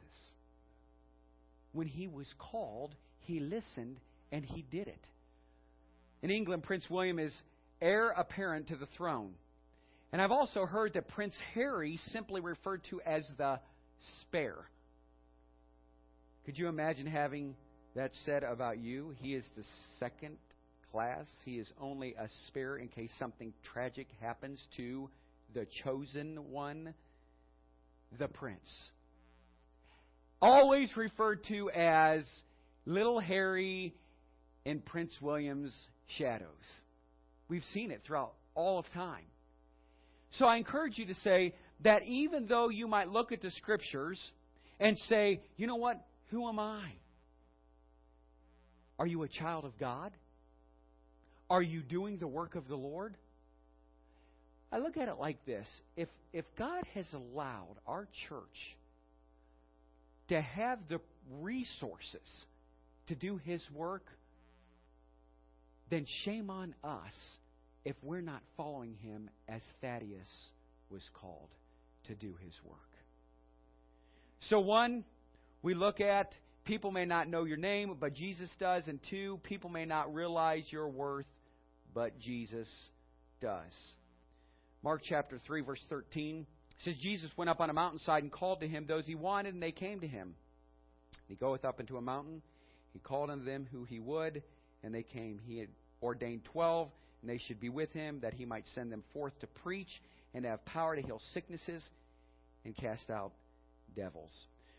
When 1.74 1.88
he 1.88 2.08
was 2.08 2.28
called, 2.40 2.96
he 3.20 3.42
listened 3.42 3.98
and 4.32 4.46
he 4.46 4.62
did 4.72 4.88
it. 4.88 5.04
In 6.22 6.32
England, 6.32 6.64
Prince 6.64 6.90
William 6.90 7.20
is 7.20 7.36
heir 7.82 8.12
apparent 8.12 8.70
to 8.70 8.78
the 8.78 8.86
throne. 8.98 9.34
And 10.14 10.22
I've 10.22 10.32
also 10.32 10.66
heard 10.66 10.94
that 10.94 11.10
Prince 11.10 11.36
Harry 11.56 12.00
simply 12.12 12.40
referred 12.40 12.84
to 12.90 13.02
as 13.02 13.24
the 13.38 13.60
spare. 14.22 14.70
Could 16.46 16.58
you 16.58 16.70
imagine 16.70 17.06
having 17.06 17.56
that 17.96 18.12
said 18.26 18.44
about 18.44 18.78
you? 18.78 19.14
He 19.20 19.34
is 19.34 19.44
the 19.58 19.64
second 20.00 20.38
class. 20.94 21.26
He 21.44 21.58
is 21.58 21.68
only 21.82 22.14
a 22.14 22.28
spare 22.48 22.78
in 22.78 22.88
case 22.88 23.10
something 23.18 23.52
tragic 23.74 24.08
happens 24.22 24.60
to 24.78 25.10
the 25.56 25.66
chosen 25.84 26.52
one, 26.52 26.94
the 28.20 28.28
prince. 28.28 28.70
Always 30.40 30.96
referred 30.96 31.44
to 31.48 31.72
as 31.72 32.24
Little 32.86 33.20
Harry 33.20 33.96
in 34.66 34.82
Prince 34.82 35.18
William's 35.20 35.74
shadows. 36.20 36.48
We've 37.50 37.64
seen 37.74 37.90
it 37.90 38.02
throughout 38.06 38.34
all 38.54 38.78
of 38.78 38.86
time. 38.94 39.26
So 40.38 40.46
I 40.46 40.58
encourage 40.58 41.00
you 41.00 41.08
to 41.08 41.16
say 41.16 41.56
that 41.84 42.04
even 42.04 42.46
though 42.46 42.70
you 42.70 42.88
might 42.88 43.10
look 43.10 43.32
at 43.32 43.42
the 43.42 43.52
scriptures 43.52 44.20
and 44.80 44.96
say, 45.10 45.42
you 45.58 45.66
know 45.66 45.76
what? 45.76 46.06
Who 46.30 46.48
am 46.48 46.60
I? 46.60 46.84
Are 49.00 49.08
you 49.08 49.24
a 49.24 49.28
child 49.28 49.66
of 49.66 49.78
God? 49.80 50.12
Are 51.50 51.62
you 51.62 51.82
doing 51.82 52.18
the 52.18 52.28
work 52.28 52.56
of 52.56 52.68
the 52.68 52.76
Lord? 52.76 53.16
I 54.72 54.80
look 54.80 54.98
at 54.98 55.08
it 55.08 55.20
like 55.20 55.46
this 55.46 55.68
if, 55.96 56.10
if 56.34 56.46
God 56.58 56.84
has 56.96 57.06
allowed 57.14 57.76
our 57.86 58.08
church 58.28 58.76
to 60.30 60.42
have 60.42 60.80
the 60.90 61.00
resources 61.42 62.46
to 63.08 63.16
do 63.16 63.38
His 63.38 63.62
work, 63.74 64.06
then 65.90 66.06
shame 66.26 66.50
on 66.50 66.74
us 66.84 67.14
if 67.86 67.96
we're 68.02 68.22
not 68.22 68.42
following 68.58 68.96
Him 69.04 69.30
as 69.48 69.62
Thaddeus 69.82 70.30
was 70.90 71.04
called 71.22 71.50
to 72.06 72.16
do 72.16 72.34
His 72.44 72.54
work. 72.66 72.80
So, 74.50 74.60
one, 74.60 75.04
we 75.62 75.74
look 75.74 76.02
at 76.02 76.34
people 76.66 76.92
may 76.92 77.06
not 77.06 77.28
know 77.28 77.44
your 77.44 77.58
name, 77.58 77.96
but 78.00 78.14
Jesus 78.14 78.50
does. 78.60 78.88
And 78.88 79.00
two, 79.10 79.40
people 79.44 79.70
may 79.70 79.86
not 79.86 80.14
realize 80.14 80.64
your 80.70 80.88
worth, 80.88 81.26
but 81.94 82.20
Jesus 82.20 82.68
does. 83.42 83.72
Mark 84.84 85.02
chapter 85.08 85.40
3, 85.46 85.62
verse 85.62 85.82
13 85.90 86.46
says, 86.84 86.96
Jesus 87.02 87.30
went 87.38 87.50
up 87.50 87.62
on 87.62 87.70
a 87.70 87.74
mountainside 87.74 88.24
and 88.24 88.32
called 88.32 88.60
to 88.62 88.68
him 88.68 88.86
those 88.88 89.06
he 89.06 89.16
wanted, 89.16 89.54
and 89.54 89.64
they 89.64 89.72
came 89.72 90.02
to 90.02 90.08
him. 90.08 90.36
He 91.28 91.36
goeth 91.36 91.64
up 91.64 91.80
into 91.80 91.98
a 91.98 92.02
mountain. 92.02 92.42
He 92.92 93.00
called 93.00 93.30
unto 93.30 93.46
them 93.46 93.68
who 93.72 93.86
he 93.86 94.00
would, 94.00 94.44
and 94.84 94.94
they 94.94 95.04
came. 95.04 95.40
He 95.46 95.60
had 95.60 95.70
ordained 96.02 96.44
twelve, 96.46 96.90
and 97.22 97.30
they 97.30 97.38
should 97.38 97.60
be 97.60 97.70
with 97.70 97.92
him, 97.94 98.20
that 98.22 98.34
he 98.34 98.46
might 98.46 98.66
send 98.76 98.92
them 98.92 99.04
forth 99.14 99.38
to 99.40 99.48
preach 99.48 99.88
and 100.34 100.46
have 100.46 100.64
power 100.66 100.96
to 100.96 101.02
heal 101.02 101.22
sicknesses 101.34 101.84
and 102.66 102.76
cast 102.76 103.10
out 103.10 103.32
devils. 103.96 104.32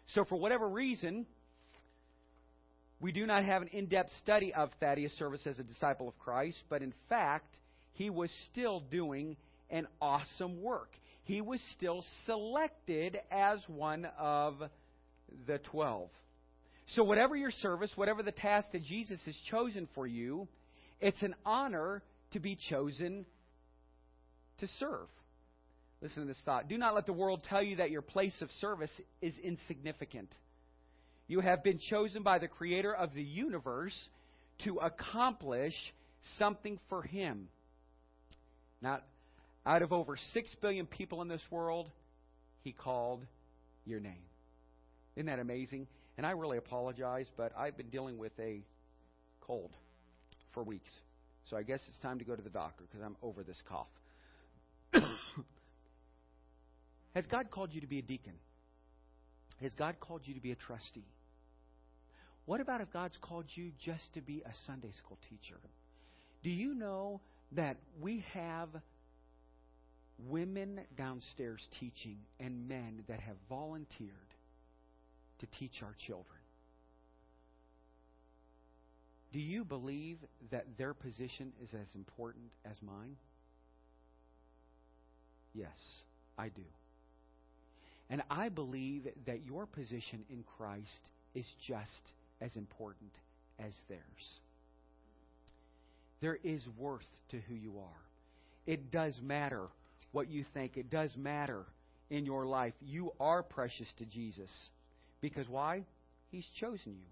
So, 0.08 0.24
for 0.24 0.36
whatever 0.36 0.68
reason, 0.68 1.26
we 3.04 3.12
do 3.12 3.26
not 3.26 3.44
have 3.44 3.60
an 3.60 3.68
in 3.68 3.84
depth 3.84 4.08
study 4.22 4.54
of 4.54 4.70
Thaddeus' 4.80 5.12
service 5.18 5.46
as 5.46 5.58
a 5.58 5.62
disciple 5.62 6.08
of 6.08 6.18
Christ, 6.18 6.56
but 6.70 6.80
in 6.80 6.94
fact, 7.10 7.54
he 7.92 8.08
was 8.08 8.30
still 8.50 8.80
doing 8.80 9.36
an 9.68 9.86
awesome 10.00 10.62
work. 10.62 10.88
He 11.24 11.42
was 11.42 11.60
still 11.76 12.02
selected 12.24 13.18
as 13.30 13.58
one 13.66 14.08
of 14.18 14.54
the 15.46 15.58
twelve. 15.58 16.08
So, 16.94 17.04
whatever 17.04 17.36
your 17.36 17.50
service, 17.50 17.90
whatever 17.94 18.22
the 18.22 18.32
task 18.32 18.68
that 18.72 18.82
Jesus 18.84 19.20
has 19.26 19.36
chosen 19.50 19.86
for 19.94 20.06
you, 20.06 20.48
it's 20.98 21.20
an 21.20 21.34
honor 21.44 22.02
to 22.32 22.40
be 22.40 22.56
chosen 22.70 23.26
to 24.60 24.66
serve. 24.78 25.08
Listen 26.00 26.22
to 26.22 26.28
this 26.28 26.40
thought. 26.46 26.70
Do 26.70 26.78
not 26.78 26.94
let 26.94 27.04
the 27.04 27.12
world 27.12 27.42
tell 27.50 27.62
you 27.62 27.76
that 27.76 27.90
your 27.90 28.00
place 28.00 28.40
of 28.40 28.48
service 28.62 28.92
is 29.20 29.34
insignificant. 29.42 30.30
You 31.26 31.40
have 31.40 31.62
been 31.62 31.78
chosen 31.78 32.22
by 32.22 32.38
the 32.38 32.48
Creator 32.48 32.94
of 32.94 33.14
the 33.14 33.22
universe 33.22 33.96
to 34.64 34.76
accomplish 34.76 35.74
something 36.38 36.78
for 36.88 37.02
Him. 37.02 37.48
Now, 38.82 39.00
out 39.64 39.82
of 39.82 39.92
over 39.92 40.16
6 40.32 40.56
billion 40.60 40.86
people 40.86 41.22
in 41.22 41.28
this 41.28 41.42
world, 41.50 41.90
He 42.62 42.72
called 42.72 43.24
your 43.86 44.00
name. 44.00 44.22
Isn't 45.16 45.26
that 45.26 45.38
amazing? 45.38 45.86
And 46.16 46.26
I 46.26 46.32
really 46.32 46.58
apologize, 46.58 47.26
but 47.36 47.52
I've 47.56 47.76
been 47.76 47.88
dealing 47.88 48.18
with 48.18 48.32
a 48.38 48.62
cold 49.40 49.70
for 50.52 50.62
weeks. 50.62 50.90
So 51.50 51.56
I 51.56 51.62
guess 51.62 51.80
it's 51.88 51.98
time 51.98 52.18
to 52.18 52.24
go 52.24 52.36
to 52.36 52.42
the 52.42 52.50
doctor 52.50 52.84
because 52.90 53.04
I'm 53.04 53.16
over 53.22 53.42
this 53.42 53.60
cough. 53.68 53.88
Has 57.14 57.26
God 57.26 57.50
called 57.50 57.72
you 57.72 57.80
to 57.80 57.86
be 57.86 57.98
a 57.98 58.02
deacon? 58.02 58.34
Has 59.62 59.72
God 59.74 59.96
called 60.00 60.22
you 60.24 60.34
to 60.34 60.40
be 60.40 60.52
a 60.52 60.56
trustee? 60.56 61.06
What 62.46 62.60
about 62.60 62.80
if 62.80 62.92
God's 62.92 63.16
called 63.22 63.46
you 63.54 63.70
just 63.82 64.12
to 64.14 64.20
be 64.20 64.42
a 64.44 64.52
Sunday 64.66 64.90
school 64.98 65.18
teacher? 65.30 65.58
Do 66.42 66.50
you 66.50 66.74
know 66.74 67.20
that 67.52 67.76
we 68.00 68.24
have 68.34 68.68
women 70.28 70.80
downstairs 70.96 71.66
teaching 71.80 72.18
and 72.38 72.68
men 72.68 73.02
that 73.08 73.20
have 73.20 73.36
volunteered 73.48 74.10
to 75.40 75.46
teach 75.58 75.82
our 75.82 75.94
children? 76.06 76.38
Do 79.32 79.40
you 79.40 79.64
believe 79.64 80.18
that 80.50 80.66
their 80.78 80.94
position 80.94 81.52
is 81.62 81.70
as 81.74 81.88
important 81.94 82.44
as 82.64 82.76
mine? 82.82 83.16
Yes, 85.54 86.02
I 86.38 86.50
do. 86.50 86.62
And 88.14 88.22
I 88.30 88.48
believe 88.48 89.08
that 89.26 89.44
your 89.44 89.66
position 89.66 90.22
in 90.30 90.44
Christ 90.56 91.10
is 91.34 91.44
just 91.66 91.90
as 92.40 92.54
important 92.54 93.10
as 93.58 93.72
theirs. 93.88 94.38
There 96.20 96.38
is 96.44 96.62
worth 96.78 97.08
to 97.32 97.40
who 97.48 97.56
you 97.56 97.80
are. 97.80 98.70
It 98.72 98.92
does 98.92 99.14
matter 99.20 99.62
what 100.12 100.28
you 100.28 100.44
think, 100.54 100.76
it 100.76 100.90
does 100.90 101.10
matter 101.16 101.64
in 102.08 102.24
your 102.24 102.46
life. 102.46 102.74
You 102.80 103.10
are 103.18 103.42
precious 103.42 103.92
to 103.98 104.04
Jesus. 104.04 104.52
Because 105.20 105.48
why? 105.48 105.82
He's 106.30 106.46
chosen 106.60 106.92
you. 106.92 107.10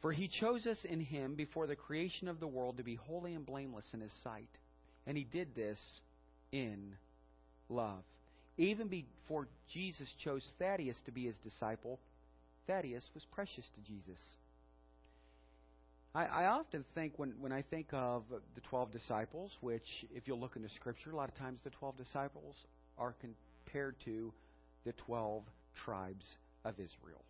For 0.00 0.12
he 0.12 0.30
chose 0.40 0.64
us 0.68 0.78
in 0.88 1.00
him 1.00 1.34
before 1.34 1.66
the 1.66 1.74
creation 1.74 2.28
of 2.28 2.38
the 2.38 2.46
world 2.46 2.76
to 2.76 2.84
be 2.84 2.94
holy 2.94 3.34
and 3.34 3.44
blameless 3.44 3.86
in 3.92 4.00
his 4.00 4.12
sight. 4.22 4.46
And 5.08 5.18
he 5.18 5.24
did 5.24 5.56
this 5.56 5.80
in 6.52 6.92
love. 7.68 8.04
Even 8.56 8.88
before 8.88 9.48
Jesus 9.72 10.08
chose 10.22 10.46
Thaddeus 10.58 10.96
to 11.06 11.12
be 11.12 11.24
his 11.24 11.34
disciple, 11.42 11.98
Thaddeus 12.66 13.04
was 13.14 13.24
precious 13.32 13.64
to 13.74 13.80
Jesus. 13.86 14.18
I, 16.14 16.26
I 16.26 16.46
often 16.46 16.84
think 16.94 17.14
when, 17.16 17.34
when 17.40 17.52
I 17.52 17.62
think 17.62 17.88
of 17.92 18.22
the 18.30 18.60
12 18.70 18.92
disciples, 18.92 19.50
which, 19.60 20.06
if 20.14 20.28
you'll 20.28 20.38
look 20.38 20.56
in 20.56 20.62
the 20.62 20.68
scripture, 20.76 21.10
a 21.10 21.16
lot 21.16 21.28
of 21.28 21.36
times 21.36 21.58
the 21.64 21.70
12 21.70 21.96
disciples 21.96 22.54
are 22.96 23.14
compared 23.20 23.96
to 24.04 24.32
the 24.84 24.92
12 25.06 25.42
tribes 25.84 26.24
of 26.64 26.74
Israel. 26.74 27.24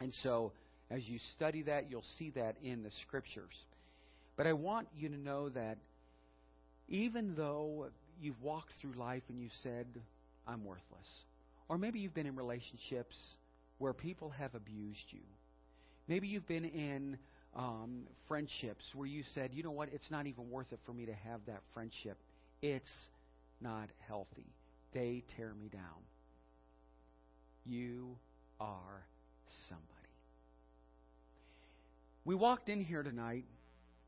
And 0.00 0.12
so, 0.22 0.52
as 0.90 1.06
you 1.06 1.18
study 1.36 1.62
that, 1.62 1.90
you'll 1.90 2.04
see 2.18 2.30
that 2.30 2.56
in 2.62 2.82
the 2.82 2.90
scriptures. 3.06 3.54
But 4.36 4.46
I 4.46 4.54
want 4.54 4.88
you 4.96 5.10
to 5.10 5.18
know 5.18 5.50
that 5.50 5.76
even 6.88 7.34
though 7.36 7.88
you've 8.20 8.40
walked 8.42 8.72
through 8.80 8.92
life 8.92 9.22
and 9.28 9.40
you've 9.40 9.52
said, 9.62 9.86
I'm 10.46 10.64
worthless, 10.64 11.08
or 11.68 11.78
maybe 11.78 12.00
you've 12.00 12.14
been 12.14 12.26
in 12.26 12.36
relationships 12.36 13.16
where 13.78 13.92
people 13.92 14.30
have 14.30 14.54
abused 14.54 15.04
you, 15.10 15.22
maybe 16.08 16.28
you've 16.28 16.46
been 16.46 16.64
in 16.64 17.18
um, 17.56 18.02
friendships 18.28 18.84
where 18.94 19.06
you 19.06 19.22
said, 19.34 19.50
you 19.52 19.62
know 19.62 19.70
what, 19.70 19.88
it's 19.92 20.10
not 20.10 20.26
even 20.26 20.50
worth 20.50 20.72
it 20.72 20.80
for 20.86 20.92
me 20.92 21.06
to 21.06 21.14
have 21.14 21.40
that 21.46 21.60
friendship. 21.72 22.18
It's 22.62 22.90
not 23.60 23.88
healthy. 24.08 24.46
They 24.92 25.22
tear 25.36 25.52
me 25.54 25.68
down. 25.68 26.02
You 27.64 28.16
are 28.60 29.06
somebody. 29.68 29.88
We 32.24 32.34
walked 32.34 32.68
in 32.68 32.80
here 32.80 33.02
tonight, 33.02 33.44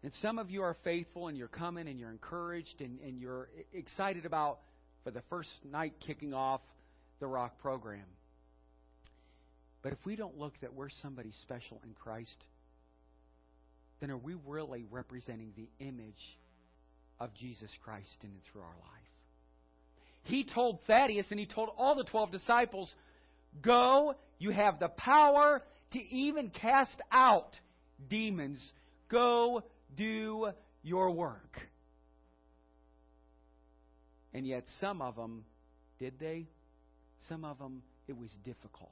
and 0.02 0.12
some 0.22 0.38
of 0.38 0.50
you 0.50 0.62
are 0.62 0.76
faithful 0.84 1.28
and 1.28 1.36
you're 1.36 1.48
coming 1.48 1.88
and 1.88 1.98
you're 1.98 2.10
encouraged 2.10 2.80
and, 2.80 2.98
and 3.00 3.20
you're 3.20 3.48
excited 3.74 4.26
about 4.26 4.58
for 5.06 5.12
the 5.12 5.22
first 5.30 5.48
night 5.70 5.92
kicking 6.04 6.34
off 6.34 6.60
the 7.20 7.28
rock 7.28 7.60
program. 7.60 8.02
But 9.80 9.92
if 9.92 9.98
we 10.04 10.16
don't 10.16 10.36
look 10.36 10.54
that 10.62 10.74
we're 10.74 10.88
somebody 11.00 11.30
special 11.42 11.80
in 11.84 11.94
Christ, 11.94 12.36
then 14.00 14.10
are 14.10 14.16
we 14.16 14.34
really 14.44 14.84
representing 14.90 15.52
the 15.54 15.68
image 15.78 16.38
of 17.20 17.32
Jesus 17.34 17.70
Christ 17.84 18.10
in 18.24 18.30
and 18.30 18.40
through 18.50 18.62
our 18.62 18.66
life? 18.66 19.06
He 20.24 20.42
told 20.42 20.80
Thaddeus 20.88 21.26
and 21.30 21.38
he 21.38 21.46
told 21.46 21.68
all 21.78 21.94
the 21.94 22.02
12 22.02 22.32
disciples, 22.32 22.92
Go, 23.62 24.16
you 24.40 24.50
have 24.50 24.80
the 24.80 24.88
power 24.88 25.62
to 25.92 25.98
even 26.00 26.50
cast 26.50 27.00
out 27.12 27.54
demons. 28.10 28.58
Go 29.08 29.62
do 29.96 30.48
your 30.82 31.12
work. 31.12 31.60
And 34.36 34.46
yet, 34.46 34.64
some 34.82 35.00
of 35.00 35.16
them, 35.16 35.46
did 35.98 36.20
they? 36.20 36.46
Some 37.26 37.42
of 37.42 37.56
them, 37.56 37.80
it 38.06 38.18
was 38.18 38.28
difficult. 38.44 38.90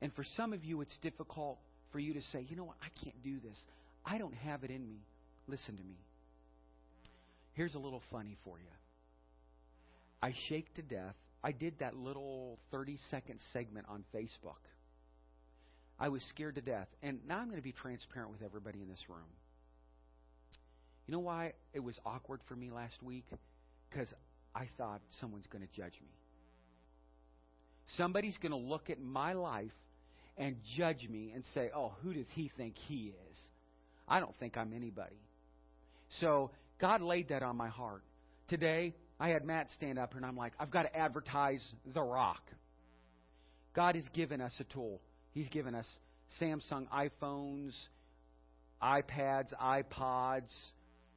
And 0.00 0.10
for 0.14 0.24
some 0.38 0.54
of 0.54 0.64
you, 0.64 0.80
it's 0.80 0.96
difficult 1.02 1.58
for 1.92 1.98
you 1.98 2.14
to 2.14 2.22
say, 2.32 2.46
you 2.48 2.56
know 2.56 2.64
what, 2.64 2.78
I 2.80 2.88
can't 3.04 3.22
do 3.22 3.38
this. 3.40 3.58
I 4.06 4.16
don't 4.16 4.32
have 4.32 4.64
it 4.64 4.70
in 4.70 4.88
me. 4.88 5.02
Listen 5.48 5.76
to 5.76 5.82
me. 5.82 5.98
Here's 7.52 7.74
a 7.74 7.78
little 7.78 8.00
funny 8.10 8.38
for 8.42 8.58
you. 8.58 8.72
I 10.22 10.32
shake 10.48 10.72
to 10.76 10.82
death. 10.82 11.14
I 11.44 11.52
did 11.52 11.80
that 11.80 11.94
little 11.94 12.58
30 12.70 12.98
second 13.10 13.38
segment 13.52 13.84
on 13.86 14.04
Facebook. 14.14 14.62
I 15.98 16.08
was 16.08 16.22
scared 16.30 16.54
to 16.54 16.62
death. 16.62 16.88
And 17.02 17.20
now 17.28 17.36
I'm 17.36 17.48
going 17.48 17.58
to 17.58 17.62
be 17.62 17.72
transparent 17.72 18.30
with 18.30 18.40
everybody 18.42 18.80
in 18.80 18.88
this 18.88 19.10
room. 19.10 19.28
You 21.06 21.12
know 21.12 21.20
why 21.20 21.52
it 21.74 21.80
was 21.80 21.98
awkward 22.06 22.40
for 22.48 22.56
me 22.56 22.70
last 22.70 23.02
week? 23.02 23.26
Because 23.90 24.08
I 24.54 24.68
thought 24.78 25.00
someone's 25.20 25.46
going 25.50 25.66
to 25.66 25.80
judge 25.80 25.94
me. 26.00 26.12
Somebody's 27.96 28.36
going 28.40 28.52
to 28.52 28.58
look 28.58 28.88
at 28.88 29.00
my 29.00 29.32
life 29.32 29.72
and 30.36 30.56
judge 30.76 31.08
me 31.08 31.32
and 31.34 31.44
say, 31.54 31.70
oh, 31.74 31.92
who 32.02 32.14
does 32.14 32.26
he 32.34 32.50
think 32.56 32.76
he 32.88 33.12
is? 33.30 33.36
I 34.08 34.20
don't 34.20 34.34
think 34.38 34.56
I'm 34.56 34.72
anybody. 34.72 35.20
So 36.20 36.50
God 36.80 37.02
laid 37.02 37.28
that 37.28 37.42
on 37.42 37.56
my 37.56 37.68
heart. 37.68 38.02
Today, 38.48 38.94
I 39.18 39.28
had 39.28 39.44
Matt 39.44 39.68
stand 39.74 39.98
up 39.98 40.14
and 40.16 40.24
I'm 40.24 40.36
like, 40.36 40.52
I've 40.58 40.70
got 40.70 40.82
to 40.82 40.96
advertise 40.96 41.62
The 41.92 42.02
Rock. 42.02 42.42
God 43.74 43.94
has 43.94 44.04
given 44.14 44.40
us 44.40 44.52
a 44.58 44.64
tool. 44.64 45.00
He's 45.32 45.48
given 45.48 45.74
us 45.74 45.86
Samsung 46.40 46.86
iPhones, 46.88 47.72
iPads, 48.82 49.52
iPods, 49.62 50.50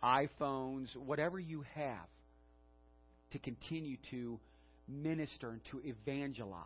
iPhones, 0.04 0.96
whatever 0.96 1.40
you 1.40 1.64
have 1.76 2.08
to 3.34 3.40
continue 3.40 3.98
to 4.12 4.40
minister 4.88 5.50
and 5.50 5.62
to 5.72 5.82
evangelize. 5.84 6.64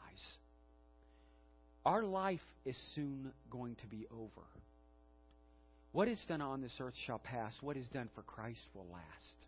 Our 1.85 2.03
life 2.03 2.41
is 2.65 2.75
soon 2.95 3.31
going 3.49 3.75
to 3.75 3.87
be 3.87 4.05
over. 4.11 4.45
What 5.93 6.07
is 6.07 6.21
done 6.27 6.41
on 6.41 6.61
this 6.61 6.73
earth 6.79 6.93
shall 7.05 7.19
pass. 7.19 7.53
What 7.61 7.77
is 7.77 7.87
done 7.89 8.09
for 8.13 8.21
Christ 8.21 8.59
will 8.73 8.87
last. 8.91 9.45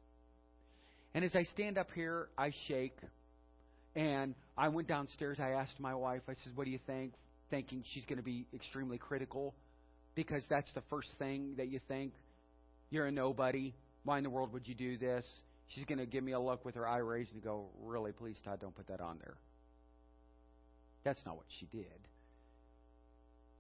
And 1.13 1.25
as 1.25 1.35
I 1.35 1.43
stand 1.43 1.77
up 1.77 1.89
here, 1.93 2.29
I 2.38 2.51
shake. 2.67 2.97
And 3.95 4.35
I 4.57 4.69
went 4.69 4.88
downstairs. 4.88 5.39
I 5.39 5.51
asked 5.51 5.79
my 5.79 5.93
wife, 5.93 6.21
I 6.27 6.33
said, 6.43 6.53
What 6.55 6.65
do 6.65 6.71
you 6.71 6.79
think? 6.88 7.13
Thinking 7.49 7.83
she's 7.93 8.05
going 8.05 8.17
to 8.17 8.23
be 8.23 8.45
extremely 8.53 8.97
critical 8.97 9.53
because 10.15 10.43
that's 10.49 10.71
the 10.73 10.83
first 10.89 11.09
thing 11.17 11.55
that 11.57 11.67
you 11.67 11.79
think. 11.88 12.13
You're 12.89 13.07
a 13.07 13.11
nobody. 13.11 13.73
Why 14.03 14.17
in 14.17 14.23
the 14.23 14.29
world 14.29 14.53
would 14.53 14.67
you 14.67 14.75
do 14.75 14.97
this? 14.97 15.25
She's 15.69 15.85
going 15.85 15.99
to 15.99 16.05
give 16.05 16.23
me 16.23 16.31
a 16.31 16.39
look 16.39 16.65
with 16.65 16.75
her 16.75 16.88
eye 16.88 16.97
raised 16.97 17.33
and 17.33 17.43
go, 17.43 17.67
Really, 17.83 18.11
please, 18.11 18.38
Todd, 18.43 18.59
don't 18.59 18.75
put 18.75 18.88
that 18.88 19.01
on 19.01 19.17
there. 19.19 19.35
That's 21.03 21.19
not 21.25 21.35
what 21.38 21.45
she 21.59 21.65
did. 21.67 21.85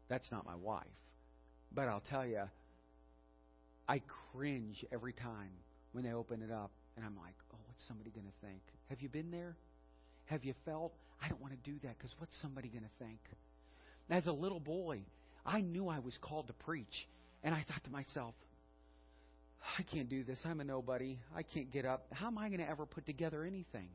That's 0.09 0.29
not 0.31 0.45
my 0.45 0.55
wife. 0.55 0.85
But 1.71 1.87
I'll 1.87 2.03
tell 2.09 2.25
you, 2.25 2.43
I 3.87 4.01
cringe 4.31 4.83
every 4.91 5.13
time 5.13 5.51
when 5.91 6.03
they 6.03 6.13
open 6.13 6.41
it 6.41 6.51
up 6.51 6.71
and 6.95 7.05
I'm 7.05 7.15
like, 7.15 7.35
oh, 7.53 7.57
what's 7.67 7.87
somebody 7.87 8.09
going 8.09 8.25
to 8.25 8.47
think? 8.47 8.61
Have 8.89 9.01
you 9.01 9.09
been 9.09 9.31
there? 9.31 9.55
Have 10.25 10.43
you 10.43 10.53
felt, 10.65 10.93
I 11.23 11.29
don't 11.29 11.41
want 11.41 11.53
to 11.53 11.71
do 11.71 11.77
that 11.83 11.97
because 11.97 12.11
what's 12.17 12.35
somebody 12.41 12.69
going 12.69 12.83
to 12.83 13.05
think? 13.05 13.19
As 14.09 14.25
a 14.25 14.31
little 14.31 14.59
boy, 14.59 15.01
I 15.45 15.61
knew 15.61 15.87
I 15.87 15.99
was 15.99 16.17
called 16.21 16.47
to 16.47 16.53
preach. 16.53 17.07
And 17.43 17.55
I 17.55 17.63
thought 17.67 17.83
to 17.85 17.91
myself, 17.91 18.33
I 19.77 19.83
can't 19.83 20.09
do 20.09 20.23
this. 20.23 20.39
I'm 20.45 20.59
a 20.59 20.63
nobody. 20.63 21.19
I 21.35 21.43
can't 21.43 21.71
get 21.71 21.85
up. 21.85 22.05
How 22.11 22.27
am 22.27 22.37
I 22.37 22.47
going 22.49 22.59
to 22.59 22.69
ever 22.69 22.85
put 22.85 23.05
together 23.05 23.43
anything? 23.43 23.89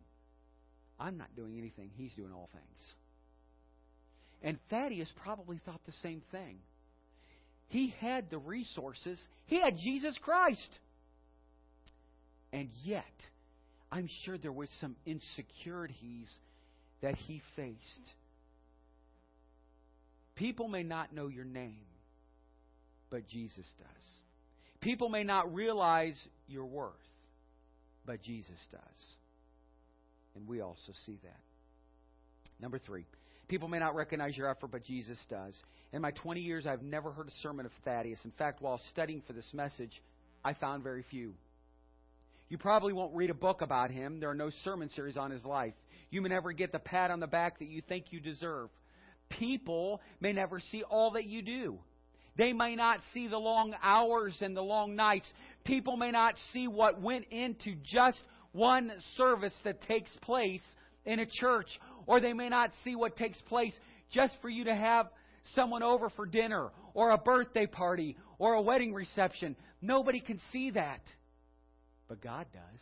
I'm 0.98 1.18
not 1.18 1.34
doing 1.36 1.58
anything. 1.58 1.90
He's 1.96 2.12
doing 2.12 2.32
all 2.32 2.48
things. 2.52 2.78
And 4.42 4.58
Thaddeus 4.70 5.10
probably 5.22 5.60
thought 5.64 5.80
the 5.86 5.94
same 6.02 6.22
thing. 6.30 6.58
He 7.68 7.94
had 8.00 8.30
the 8.30 8.38
resources, 8.38 9.18
he 9.46 9.60
had 9.60 9.76
Jesus 9.78 10.16
Christ. 10.22 10.68
And 12.52 12.68
yet, 12.84 13.04
I'm 13.90 14.08
sure 14.24 14.38
there 14.38 14.52
was 14.52 14.68
some 14.80 14.94
insecurities 15.06 16.32
that 17.00 17.16
he 17.16 17.42
faced. 17.56 17.78
People 20.36 20.68
may 20.68 20.82
not 20.82 21.12
know 21.12 21.26
your 21.28 21.44
name, 21.44 21.86
but 23.10 23.26
Jesus 23.28 23.66
does. 23.78 24.23
People 24.84 25.08
may 25.08 25.24
not 25.24 25.54
realize 25.54 26.14
your 26.46 26.66
worth, 26.66 26.92
but 28.04 28.22
Jesus 28.22 28.58
does. 28.70 28.80
And 30.36 30.46
we 30.46 30.60
also 30.60 30.92
see 31.06 31.18
that. 31.22 31.40
Number 32.60 32.78
three, 32.78 33.06
people 33.48 33.66
may 33.66 33.78
not 33.78 33.94
recognize 33.94 34.36
your 34.36 34.50
effort, 34.50 34.70
but 34.70 34.84
Jesus 34.84 35.18
does. 35.30 35.54
In 35.94 36.02
my 36.02 36.10
20 36.10 36.42
years, 36.42 36.66
I've 36.66 36.82
never 36.82 37.12
heard 37.12 37.28
a 37.28 37.42
sermon 37.42 37.64
of 37.64 37.72
Thaddeus. 37.82 38.18
In 38.26 38.30
fact, 38.32 38.60
while 38.60 38.78
studying 38.90 39.22
for 39.26 39.32
this 39.32 39.48
message, 39.54 40.02
I 40.44 40.52
found 40.52 40.82
very 40.82 41.02
few. 41.10 41.32
You 42.50 42.58
probably 42.58 42.92
won't 42.92 43.14
read 43.14 43.30
a 43.30 43.34
book 43.34 43.62
about 43.62 43.90
him. 43.90 44.20
There 44.20 44.28
are 44.28 44.34
no 44.34 44.50
sermon 44.64 44.90
series 44.90 45.16
on 45.16 45.30
his 45.30 45.46
life. 45.46 45.72
You 46.10 46.20
may 46.20 46.28
never 46.28 46.52
get 46.52 46.72
the 46.72 46.78
pat 46.78 47.10
on 47.10 47.20
the 47.20 47.26
back 47.26 47.58
that 47.60 47.68
you 47.68 47.80
think 47.80 48.12
you 48.12 48.20
deserve. 48.20 48.68
People 49.30 50.02
may 50.20 50.34
never 50.34 50.60
see 50.70 50.82
all 50.82 51.12
that 51.12 51.24
you 51.24 51.40
do. 51.40 51.78
They 52.36 52.52
may 52.52 52.74
not 52.74 53.00
see 53.12 53.28
the 53.28 53.38
long 53.38 53.74
hours 53.82 54.36
and 54.40 54.56
the 54.56 54.62
long 54.62 54.96
nights. 54.96 55.26
People 55.64 55.96
may 55.96 56.10
not 56.10 56.34
see 56.52 56.68
what 56.68 57.00
went 57.00 57.26
into 57.30 57.76
just 57.82 58.22
one 58.52 58.90
service 59.16 59.54
that 59.64 59.82
takes 59.82 60.10
place 60.22 60.62
in 61.04 61.20
a 61.20 61.26
church. 61.26 61.68
Or 62.06 62.20
they 62.20 62.32
may 62.32 62.48
not 62.48 62.70
see 62.82 62.96
what 62.96 63.16
takes 63.16 63.40
place 63.42 63.74
just 64.10 64.34
for 64.42 64.48
you 64.48 64.64
to 64.64 64.74
have 64.74 65.06
someone 65.54 65.82
over 65.82 66.10
for 66.10 66.26
dinner 66.26 66.70
or 66.92 67.10
a 67.10 67.18
birthday 67.18 67.66
party 67.66 68.16
or 68.38 68.54
a 68.54 68.62
wedding 68.62 68.92
reception. 68.92 69.56
Nobody 69.80 70.20
can 70.20 70.40
see 70.50 70.70
that 70.70 71.00
but 72.08 72.20
God 72.20 72.46
does. 72.52 72.80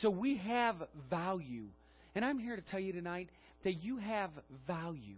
So 0.00 0.10
we 0.10 0.38
have 0.38 0.76
value. 1.10 1.66
And 2.14 2.24
I'm 2.24 2.38
here 2.38 2.56
to 2.56 2.62
tell 2.62 2.80
you 2.80 2.92
tonight 2.92 3.28
that 3.64 3.74
you 3.74 3.98
have 3.98 4.30
value. 4.66 5.16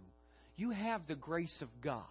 You 0.55 0.71
have 0.71 1.07
the 1.07 1.15
grace 1.15 1.55
of 1.61 1.69
God. 1.81 2.03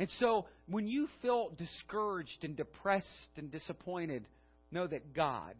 And 0.00 0.08
so 0.18 0.46
when 0.66 0.86
you 0.86 1.08
feel 1.20 1.52
discouraged 1.58 2.42
and 2.42 2.56
depressed 2.56 3.06
and 3.36 3.50
disappointed, 3.50 4.24
know 4.72 4.86
that 4.86 5.12
God 5.12 5.54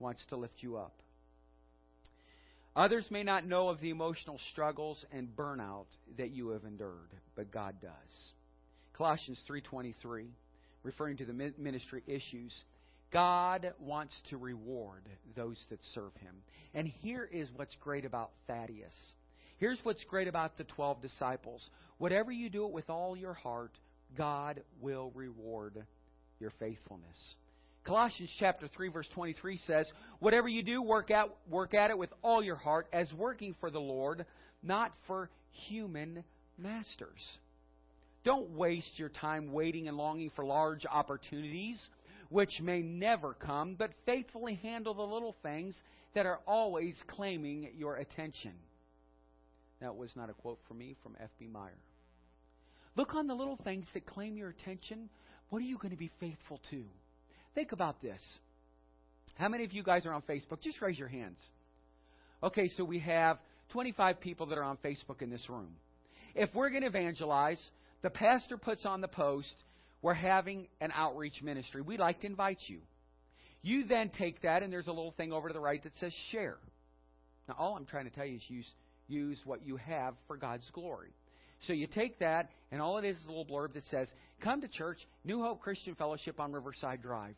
wants 0.00 0.20
to 0.30 0.36
lift 0.36 0.54
you 0.62 0.78
up. 0.78 0.92
Others 2.74 3.06
may 3.08 3.22
not 3.22 3.46
know 3.46 3.68
of 3.68 3.80
the 3.80 3.90
emotional 3.90 4.40
struggles 4.50 5.02
and 5.12 5.28
burnout 5.36 5.86
that 6.18 6.32
you 6.32 6.48
have 6.48 6.64
endured, 6.64 7.12
but 7.36 7.52
God 7.52 7.76
does. 7.80 8.32
Colossians 8.94 9.40
3:23, 9.46 10.28
referring 10.82 11.16
to 11.18 11.24
the 11.24 11.52
ministry 11.56 12.02
issues, 12.08 12.52
God 13.12 13.72
wants 13.78 14.20
to 14.30 14.38
reward 14.38 15.08
those 15.36 15.64
that 15.70 15.78
serve 15.94 16.14
him. 16.16 16.42
And 16.74 16.88
here 16.88 17.28
is 17.30 17.48
what's 17.54 17.76
great 17.76 18.04
about 18.04 18.32
Thaddeus. 18.48 19.14
Here's 19.58 19.82
what's 19.84 20.04
great 20.04 20.28
about 20.28 20.58
the 20.58 20.64
12 20.64 21.00
disciples. 21.00 21.70
Whatever 21.98 22.30
you 22.30 22.50
do 22.50 22.66
it 22.66 22.72
with 22.72 22.90
all 22.90 23.16
your 23.16 23.32
heart, 23.32 23.72
God 24.16 24.62
will 24.80 25.10
reward 25.14 25.86
your 26.38 26.52
faithfulness. 26.58 27.34
Colossians 27.84 28.30
chapter 28.38 28.66
3 28.68 28.88
verse 28.88 29.08
23 29.14 29.58
says, 29.58 29.90
"Whatever 30.18 30.48
you 30.48 30.62
do, 30.62 30.82
work 30.82 31.10
at 31.10 31.28
work 31.48 31.72
at 31.72 31.90
it 31.90 31.98
with 31.98 32.12
all 32.22 32.42
your 32.42 32.56
heart 32.56 32.88
as 32.92 33.12
working 33.14 33.54
for 33.54 33.70
the 33.70 33.80
Lord, 33.80 34.26
not 34.62 34.92
for 35.06 35.30
human 35.50 36.24
masters." 36.58 37.38
Don't 38.24 38.50
waste 38.50 38.98
your 38.98 39.08
time 39.08 39.52
waiting 39.52 39.86
and 39.86 39.96
longing 39.96 40.30
for 40.30 40.44
large 40.44 40.84
opportunities 40.84 41.88
which 42.28 42.60
may 42.60 42.82
never 42.82 43.34
come, 43.34 43.76
but 43.76 43.92
faithfully 44.04 44.56
handle 44.56 44.94
the 44.94 45.06
little 45.06 45.34
things 45.44 45.80
that 46.14 46.26
are 46.26 46.40
always 46.46 47.00
claiming 47.06 47.70
your 47.76 47.96
attention. 47.96 48.52
That 49.80 49.94
was 49.94 50.14
not 50.16 50.30
a 50.30 50.34
quote 50.34 50.58
from 50.66 50.78
me, 50.78 50.96
from 51.02 51.16
F.B. 51.20 51.46
Meyer. 51.46 51.78
Look 52.96 53.14
on 53.14 53.26
the 53.26 53.34
little 53.34 53.58
things 53.62 53.86
that 53.94 54.06
claim 54.06 54.36
your 54.36 54.48
attention. 54.48 55.08
What 55.50 55.60
are 55.60 55.66
you 55.66 55.76
going 55.76 55.90
to 55.90 55.98
be 55.98 56.10
faithful 56.18 56.60
to? 56.70 56.82
Think 57.54 57.72
about 57.72 58.00
this. 58.02 58.20
How 59.34 59.48
many 59.48 59.64
of 59.64 59.72
you 59.72 59.82
guys 59.82 60.06
are 60.06 60.12
on 60.12 60.22
Facebook? 60.22 60.60
Just 60.62 60.80
raise 60.80 60.98
your 60.98 61.08
hands. 61.08 61.38
Okay, 62.42 62.70
so 62.76 62.84
we 62.84 62.98
have 63.00 63.38
25 63.70 64.20
people 64.20 64.46
that 64.46 64.58
are 64.58 64.64
on 64.64 64.78
Facebook 64.84 65.20
in 65.20 65.30
this 65.30 65.48
room. 65.48 65.68
If 66.34 66.54
we're 66.54 66.70
going 66.70 66.82
to 66.82 66.88
evangelize, 66.88 67.62
the 68.02 68.10
pastor 68.10 68.56
puts 68.56 68.86
on 68.86 69.00
the 69.00 69.08
post, 69.08 69.54
we're 70.02 70.14
having 70.14 70.68
an 70.80 70.92
outreach 70.94 71.42
ministry. 71.42 71.82
We'd 71.82 72.00
like 72.00 72.20
to 72.20 72.26
invite 72.26 72.58
you. 72.66 72.80
You 73.62 73.84
then 73.84 74.10
take 74.10 74.42
that, 74.42 74.62
and 74.62 74.72
there's 74.72 74.86
a 74.86 74.92
little 74.92 75.14
thing 75.16 75.32
over 75.32 75.48
to 75.48 75.54
the 75.54 75.60
right 75.60 75.82
that 75.82 75.96
says 75.98 76.12
share. 76.30 76.56
Now, 77.48 77.56
all 77.58 77.76
I'm 77.76 77.86
trying 77.86 78.04
to 78.04 78.14
tell 78.14 78.24
you 78.24 78.36
is 78.36 78.42
use, 78.48 78.70
use 79.08 79.38
what 79.44 79.66
you 79.66 79.76
have 79.76 80.14
for 80.26 80.36
God's 80.36 80.68
glory. 80.72 81.10
So 81.62 81.72
you 81.72 81.86
take 81.86 82.18
that, 82.20 82.50
and 82.70 82.80
all 82.80 82.98
it 82.98 83.04
is 83.04 83.16
is 83.16 83.24
a 83.24 83.28
little 83.28 83.46
blurb 83.46 83.74
that 83.74 83.84
says, 83.90 84.08
Come 84.40 84.60
to 84.60 84.68
church, 84.68 84.98
New 85.24 85.42
Hope 85.42 85.60
Christian 85.60 85.94
Fellowship 85.94 86.38
on 86.38 86.52
Riverside 86.52 87.02
Drive. 87.02 87.34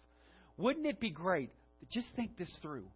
Wouldn't 0.56 0.86
it 0.86 1.00
be 1.00 1.10
great? 1.10 1.50
Just 1.90 2.08
think 2.16 2.36
this 2.36 2.50
through. 2.60 2.86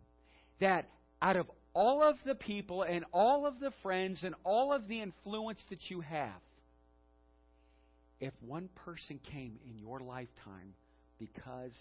That 0.61 0.88
out 1.20 1.37
of 1.37 1.50
all 1.74 2.02
of 2.02 2.16
the 2.26 2.35
people 2.35 2.82
and 2.82 3.04
all 3.12 3.46
of 3.46 3.61
the 3.61 3.72
friends 3.82 4.20
and 4.22 4.35
all 4.44 4.72
of 4.72 4.88
the 4.88 5.00
influence 5.00 5.61
that 5.70 5.78
you 5.88 6.00
have, 6.00 6.40
if 8.20 8.32
one 8.46 8.68
person 8.85 9.18
came 9.30 9.58
in 9.68 9.78
your 9.78 10.00
lifetime 10.00 10.74
because 11.18 11.72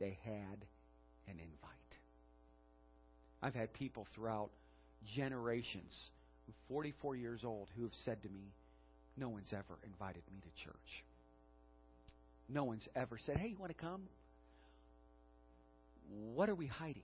they 0.00 0.18
had 0.24 0.64
an 1.28 1.38
invite. 1.38 1.78
I've 3.42 3.54
had 3.54 3.72
people 3.72 4.06
throughout 4.14 4.50
generations, 5.14 5.94
44 6.68 7.16
years 7.16 7.40
old, 7.44 7.68
who 7.76 7.82
have 7.82 7.92
said 8.04 8.22
to 8.22 8.28
me, 8.28 8.52
No 9.18 9.28
one's 9.28 9.52
ever 9.52 9.78
invited 9.84 10.22
me 10.32 10.40
to 10.40 10.64
church. 10.64 11.04
No 12.48 12.64
one's 12.64 12.86
ever 12.94 13.18
said, 13.26 13.36
Hey, 13.36 13.48
you 13.48 13.58
want 13.58 13.76
to 13.76 13.82
come? 13.82 14.02
What 16.34 16.48
are 16.48 16.54
we 16.54 16.66
hiding? 16.66 17.02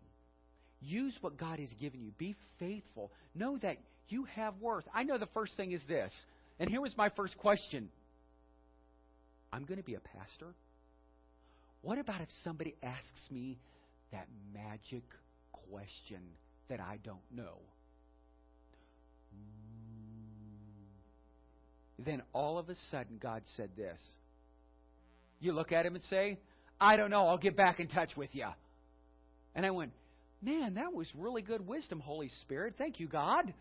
Use 0.81 1.17
what 1.21 1.37
God 1.37 1.59
has 1.59 1.69
given 1.81 2.01
you. 2.01 2.13
Be 2.19 2.37
faithful. 2.59 3.11
Know 3.35 3.59
that 3.59 3.79
you 4.09 4.25
have 4.37 4.55
worth. 4.61 4.85
I 4.95 5.03
know 5.03 5.19
the 5.19 5.29
first 5.35 5.57
thing 5.57 5.73
is 5.73 5.83
this. 5.89 6.13
And 6.59 6.71
here 6.71 6.81
was 6.81 6.97
my 6.97 7.11
first 7.11 7.37
question 7.39 7.89
I'm 9.53 9.65
going 9.65 9.79
to 9.79 9.85
be 9.85 9.95
a 9.95 10.01
pastor. 10.01 10.55
What 11.83 11.99
about 11.99 12.21
if 12.21 12.29
somebody 12.43 12.75
asks 12.83 13.31
me 13.31 13.59
that 14.13 14.27
magic 14.53 15.05
question 15.53 16.21
that 16.69 16.81
I 16.81 16.99
don't 17.05 17.19
know? 17.35 17.59
Then 21.99 22.23
all 22.33 22.59
of 22.59 22.69
a 22.69 22.75
sudden, 22.91 23.19
God 23.21 23.43
said 23.57 23.71
this. 23.77 23.99
You 25.41 25.53
look 25.53 25.73
at 25.73 25.87
him 25.87 25.95
and 25.95 26.05
say, 26.05 26.39
I 26.81 26.97
don't 26.97 27.11
know, 27.11 27.27
I'll 27.27 27.39
get 27.39 27.57
back 27.57 27.81
in 27.81 27.89
touch 27.89 28.17
with 28.17 28.35
you. 28.35 28.47
And 29.55 29.65
I 29.65 29.71
went, 29.71 29.93
Man, 30.45 30.75
that 30.75 30.93
was 30.93 31.09
really 31.17 31.41
good 31.41 31.67
wisdom, 31.67 32.01
Holy 32.01 32.29
Spirit. 32.43 32.75
Thank 32.77 33.01
you, 33.01 33.09
God. 33.09 33.55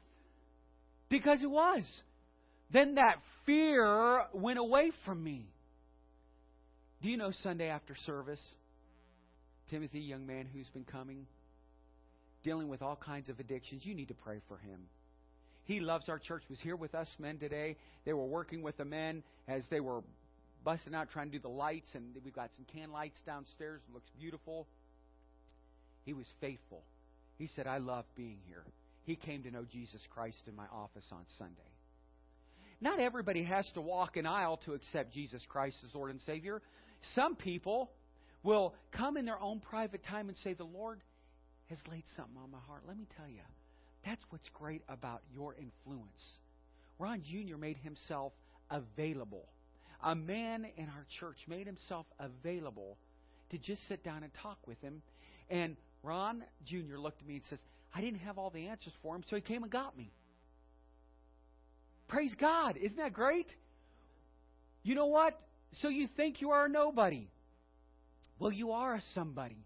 Because 1.08 1.42
it 1.42 1.50
was. 1.50 1.84
Then 2.74 2.96
that 2.96 3.20
fear 3.46 4.26
went 4.34 4.60
away 4.60 4.92
from 5.06 5.24
me. 5.24 5.48
Do 7.02 7.10
you 7.10 7.16
know 7.16 7.32
Sunday 7.42 7.70
after 7.70 7.96
service? 8.06 8.42
Timothy, 9.70 10.00
young 10.00 10.28
man 10.28 10.46
who's 10.52 10.68
been 10.74 10.84
coming, 10.84 11.26
dealing 12.44 12.68
with 12.68 12.82
all 12.82 12.98
kinds 12.98 13.30
of 13.30 13.40
addictions, 13.40 13.86
you 13.86 13.96
need 13.96 14.10
to 14.10 14.14
pray 14.14 14.40
for 14.50 14.58
him. 14.58 14.82
He 15.66 15.80
loves 15.80 16.10
our 16.10 16.20
church. 16.20 16.44
Was 16.50 16.60
here 16.60 16.76
with 16.76 16.94
us 16.96 17.08
men 17.20 17.38
today. 17.38 17.78
They 18.06 18.14
were 18.14 18.26
working 18.26 18.62
with 18.62 18.78
the 18.78 18.86
men 18.86 19.24
as 19.48 19.64
they 19.70 19.80
were 19.80 20.02
busting 20.64 20.96
out 20.96 21.10
trying 21.10 21.28
to 21.28 21.38
do 21.38 21.42
the 21.42 21.50
lights, 21.50 21.90
and 21.94 22.16
we've 22.24 22.34
got 22.34 22.50
some 22.56 22.66
can 22.74 22.92
lights 22.92 23.18
downstairs. 23.26 23.82
It 23.88 23.94
looks 23.94 24.10
beautiful. 24.20 24.68
He 26.06 26.14
was 26.14 26.26
faithful. 26.42 26.84
He 27.38 27.48
said, 27.56 27.68
I 27.68 27.78
love 27.78 28.06
being 28.16 28.38
here. 28.48 28.64
He 29.06 29.16
came 29.16 29.44
to 29.44 29.52
know 29.52 29.66
Jesus 29.70 30.02
Christ 30.14 30.42
in 30.48 30.56
my 30.56 30.66
office 30.72 31.06
on 31.12 31.24
Sunday. 31.38 31.62
Not 32.80 33.00
everybody 33.00 33.44
has 33.44 33.66
to 33.76 33.82
walk 33.82 34.18
an 34.18 34.26
aisle 34.26 34.58
to 34.66 34.74
accept 34.74 35.14
Jesus 35.14 35.42
Christ 35.48 35.78
as 35.86 35.96
Lord 35.96 36.12
and 36.12 36.22
Savior. 36.22 36.62
Some 37.16 37.36
people 37.36 37.92
will 38.44 38.74
come 38.92 39.18
in 39.18 39.26
their 39.26 39.40
own 39.40 39.60
private 39.60 40.04
time 40.04 40.30
and 40.30 40.38
say, 40.40 40.54
The 40.54 40.64
Lord 40.64 41.02
has 41.70 41.80
laid 41.90 42.04
something 42.16 42.38
on 42.42 42.52
my 42.52 42.60
heart. 42.68 42.84
Let 42.88 42.98
me 42.98 43.08
tell 43.18 43.28
you, 43.28 43.42
that's 44.06 44.22
what's 44.30 44.48
great 44.54 44.82
about 44.90 45.22
your 45.34 45.56
influence. 45.56 46.40
Ron 47.00 47.24
Jr. 47.24 47.58
made 47.58 47.78
himself 47.78 48.34
available. 48.70 49.48
A 50.04 50.16
man 50.16 50.66
in 50.78 50.86
our 50.86 51.06
church 51.20 51.38
made 51.48 51.66
himself 51.66 52.06
available 52.20 52.98
to 53.52 53.58
just 53.58 53.88
sit 53.88 54.04
down 54.04 54.24
and 54.24 54.32
talk 54.42 54.58
with 54.68 54.80
him. 54.82 55.02
And 55.50 55.78
Ron 56.02 56.44
Jr. 56.66 56.98
looked 56.98 57.22
at 57.22 57.28
me 57.28 57.36
and 57.36 57.44
says, 57.50 57.60
I 57.94 58.02
didn't 58.02 58.20
have 58.20 58.38
all 58.38 58.50
the 58.50 58.68
answers 58.68 58.94
for 59.02 59.16
him, 59.16 59.24
so 59.30 59.36
he 59.36 59.42
came 59.42 59.64
and 59.64 59.72
got 59.72 59.98
me. 59.98 60.12
Praise 62.08 62.36
God. 62.40 62.78
Isn't 62.78 62.98
that 62.98 63.14
great? 63.14 63.48
You 64.84 64.96
know 64.96 65.06
what? 65.06 65.40
So 65.82 65.88
you 65.88 66.08
think 66.16 66.42
you 66.42 66.52
are 66.52 66.66
a 66.66 66.70
nobody. 66.70 67.28
Well, 68.40 68.52
you 68.52 68.72
are 68.72 68.96
a 68.96 69.02
somebody. 69.14 69.66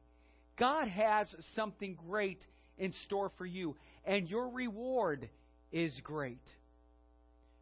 God 0.57 0.87
has 0.87 1.33
something 1.55 1.97
great 2.07 2.45
in 2.77 2.93
store 3.05 3.31
for 3.37 3.45
you, 3.45 3.75
and 4.05 4.29
your 4.29 4.49
reward 4.49 5.29
is 5.71 5.93
great. 6.03 6.41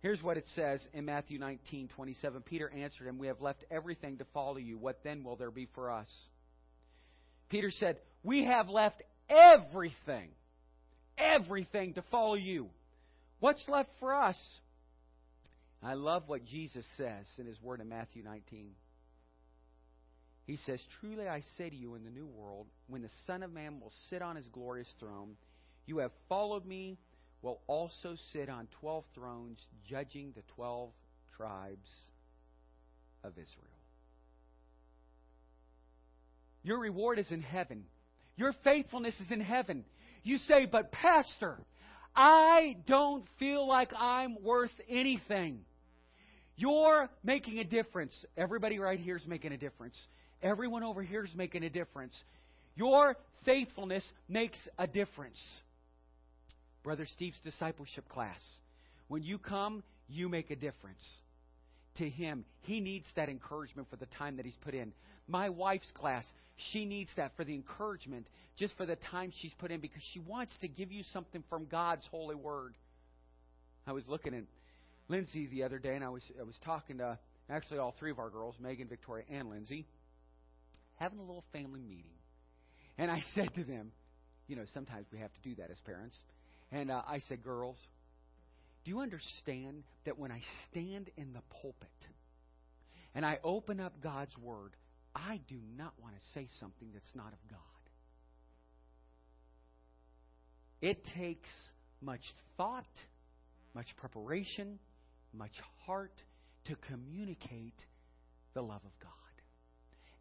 Here's 0.01 0.21
what 0.21 0.37
it 0.37 0.45
says 0.53 0.85
in 0.93 1.05
Matthew 1.05 1.39
19, 1.39 1.89
27. 1.95 2.41
Peter 2.43 2.69
answered 2.69 3.07
him, 3.07 3.17
We 3.17 3.27
have 3.27 3.41
left 3.41 3.63
everything 3.71 4.19
to 4.19 4.25
follow 4.33 4.57
you. 4.57 4.77
What 4.77 4.99
then 5.03 5.23
will 5.23 5.35
there 5.35 5.51
be 5.51 5.67
for 5.73 5.89
us? 5.89 6.07
Peter 7.49 7.71
said, 7.71 7.97
We 8.23 8.45
have 8.45 8.69
left 8.69 9.01
everything, 9.29 10.29
everything 11.17 11.93
to 11.93 12.03
follow 12.11 12.35
you. 12.35 12.69
What's 13.39 13.67
left 13.67 13.89
for 13.99 14.13
us? 14.13 14.37
I 15.81 15.93
love 15.93 16.23
what 16.27 16.45
Jesus 16.45 16.85
says 16.97 17.25
in 17.37 17.45
his 17.45 17.61
word 17.61 17.81
in 17.81 17.89
Matthew 17.89 18.23
19. 18.23 18.71
He 20.45 20.57
says, 20.57 20.79
Truly 20.99 21.27
I 21.27 21.41
say 21.57 21.69
to 21.69 21.75
you, 21.75 21.95
in 21.95 22.03
the 22.03 22.11
new 22.11 22.27
world, 22.27 22.67
when 22.87 23.01
the 23.01 23.09
Son 23.25 23.43
of 23.43 23.51
Man 23.51 23.79
will 23.79 23.91
sit 24.09 24.21
on 24.21 24.35
his 24.35 24.45
glorious 24.51 24.87
throne, 24.99 25.35
you 25.85 25.99
have 25.99 26.11
followed 26.29 26.65
me, 26.65 26.97
will 27.41 27.61
also 27.67 28.15
sit 28.33 28.49
on 28.49 28.67
twelve 28.79 29.05
thrones, 29.13 29.59
judging 29.89 30.33
the 30.35 30.43
twelve 30.55 30.91
tribes 31.35 31.89
of 33.23 33.31
Israel. 33.33 33.75
Your 36.63 36.79
reward 36.79 37.19
is 37.19 37.31
in 37.31 37.41
heaven. 37.41 37.85
Your 38.37 38.53
faithfulness 38.63 39.15
is 39.19 39.31
in 39.31 39.39
heaven. 39.39 39.85
You 40.23 40.39
say, 40.47 40.65
but 40.65 40.91
Pastor, 40.91 41.59
I 42.15 42.77
don't 42.87 43.25
feel 43.37 43.67
like 43.67 43.91
I'm 43.95 44.41
worth 44.43 44.71
anything. 44.89 45.59
You're 46.57 47.09
making 47.23 47.59
a 47.59 47.63
difference. 47.63 48.13
Everybody 48.35 48.79
right 48.79 48.99
here 48.99 49.17
is 49.17 49.27
making 49.27 49.51
a 49.51 49.57
difference. 49.57 49.95
Everyone 50.45 50.83
over 50.83 51.01
here 51.01 51.23
is 51.23 51.31
making 51.35 51.63
a 51.63 51.71
difference. 51.71 52.13
Your 52.75 53.17
faithfulness 53.45 54.03
makes 54.29 54.59
a 54.77 54.85
difference. 54.85 55.39
Brother 56.83 57.07
Steve's 57.15 57.39
discipleship 57.43 58.07
class. 58.07 58.39
When 59.07 59.23
you 59.23 59.39
come, 59.39 59.81
you 60.07 60.29
make 60.29 60.51
a 60.51 60.55
difference 60.55 61.03
to 61.97 62.07
him. 62.07 62.45
He 62.61 62.79
needs 62.79 63.07
that 63.15 63.27
encouragement 63.27 63.89
for 63.89 63.95
the 63.95 64.05
time 64.05 64.37
that 64.37 64.45
he's 64.45 64.57
put 64.61 64.75
in. 64.75 64.93
My 65.27 65.49
wife's 65.49 65.89
class, 65.95 66.23
she 66.71 66.85
needs 66.85 67.09
that 67.17 67.31
for 67.35 67.43
the 67.43 67.55
encouragement, 67.55 68.27
just 68.55 68.77
for 68.77 68.85
the 68.85 68.97
time 68.97 69.33
she's 69.41 69.53
put 69.57 69.71
in, 69.71 69.79
because 69.79 70.03
she 70.13 70.19
wants 70.19 70.51
to 70.61 70.67
give 70.67 70.91
you 70.91 71.01
something 71.11 71.43
from 71.49 71.65
God's 71.65 72.05
holy 72.11 72.35
word. 72.35 72.75
I 73.87 73.93
was 73.93 74.03
looking 74.07 74.35
at 74.35 74.43
Lindsay 75.07 75.47
the 75.47 75.63
other 75.63 75.79
day, 75.79 75.95
and 75.95 76.03
I 76.03 76.09
was 76.09 76.21
I 76.39 76.43
was 76.43 76.55
talking 76.63 76.99
to 76.99 77.17
actually 77.49 77.79
all 77.79 77.95
three 77.97 78.11
of 78.11 78.19
our 78.19 78.29
girls, 78.29 78.53
Megan, 78.59 78.87
Victoria, 78.87 79.25
and 79.31 79.49
Lindsay, 79.49 79.87
having 80.95 81.19
a 81.19 81.21
little 81.21 81.45
family 81.51 81.81
meeting. 81.81 82.13
And 82.97 83.11
I 83.11 83.23
said 83.35 83.53
to 83.55 83.63
them, 83.63 83.91
you 84.47 84.55
know, 84.55 84.63
sometimes 84.73 85.07
we 85.11 85.19
have 85.19 85.33
to 85.33 85.49
do 85.49 85.55
that 85.55 85.71
as 85.71 85.79
parents. 85.81 86.17
And 86.71 86.91
uh, 86.91 87.01
I 87.07 87.19
said, 87.27 87.43
girls, 87.43 87.77
do 88.83 88.91
you 88.91 88.99
understand 88.99 89.83
that 90.05 90.19
when 90.19 90.31
I 90.31 90.41
stand 90.69 91.09
in 91.17 91.33
the 91.33 91.41
pulpit 91.61 91.89
and 93.15 93.25
I 93.25 93.39
open 93.43 93.79
up 93.79 94.01
God's 94.01 94.37
Word, 94.37 94.75
I 95.15 95.39
do 95.47 95.55
not 95.77 95.93
want 96.01 96.15
to 96.15 96.21
say 96.33 96.47
something 96.59 96.89
that's 96.93 97.15
not 97.15 97.27
of 97.27 97.39
God. 97.49 97.59
It 100.81 101.03
takes 101.17 101.49
much 102.01 102.21
thought, 102.57 102.85
much 103.73 103.87
preparation, 103.97 104.77
much 105.33 105.53
heart 105.85 106.13
to 106.65 106.75
communicate 106.87 107.79
the 108.53 108.61
love 108.61 108.81
of 108.85 108.99
God. 109.01 109.11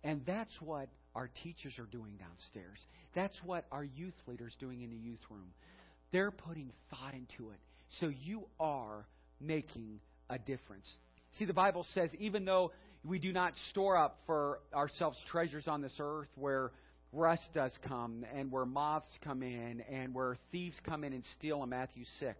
And 0.04 0.20
that's 0.26 0.52
what 0.60 0.88
our 1.14 1.30
teachers 1.42 1.78
are 1.78 1.86
doing 1.86 2.12
downstairs. 2.18 2.78
That's 3.14 3.36
what 3.44 3.64
our 3.72 3.84
youth 3.84 4.14
leaders 4.26 4.54
doing 4.60 4.82
in 4.82 4.90
the 4.90 4.96
youth 4.96 5.20
room. 5.30 5.52
They're 6.12 6.30
putting 6.30 6.70
thought 6.90 7.14
into 7.14 7.50
it. 7.50 7.58
So 8.00 8.12
you 8.22 8.44
are 8.60 9.06
making 9.40 10.00
a 10.28 10.38
difference. 10.38 10.86
See, 11.38 11.46
the 11.46 11.54
Bible 11.54 11.86
says 11.94 12.10
even 12.18 12.44
though 12.44 12.72
we 13.04 13.18
do 13.18 13.32
not 13.32 13.54
store 13.70 13.96
up 13.96 14.20
for 14.26 14.60
ourselves 14.74 15.18
treasures 15.30 15.66
on 15.66 15.82
this 15.82 15.94
earth 15.98 16.28
where 16.36 16.70
rust 17.12 17.42
does 17.54 17.72
come 17.86 18.24
and 18.34 18.50
where 18.50 18.66
moths 18.66 19.10
come 19.22 19.42
in 19.42 19.82
and 19.90 20.14
where 20.14 20.36
thieves 20.52 20.76
come 20.84 21.04
in 21.04 21.12
and 21.12 21.24
steal 21.38 21.62
in 21.62 21.68
Matthew 21.68 22.04
6. 22.20 22.38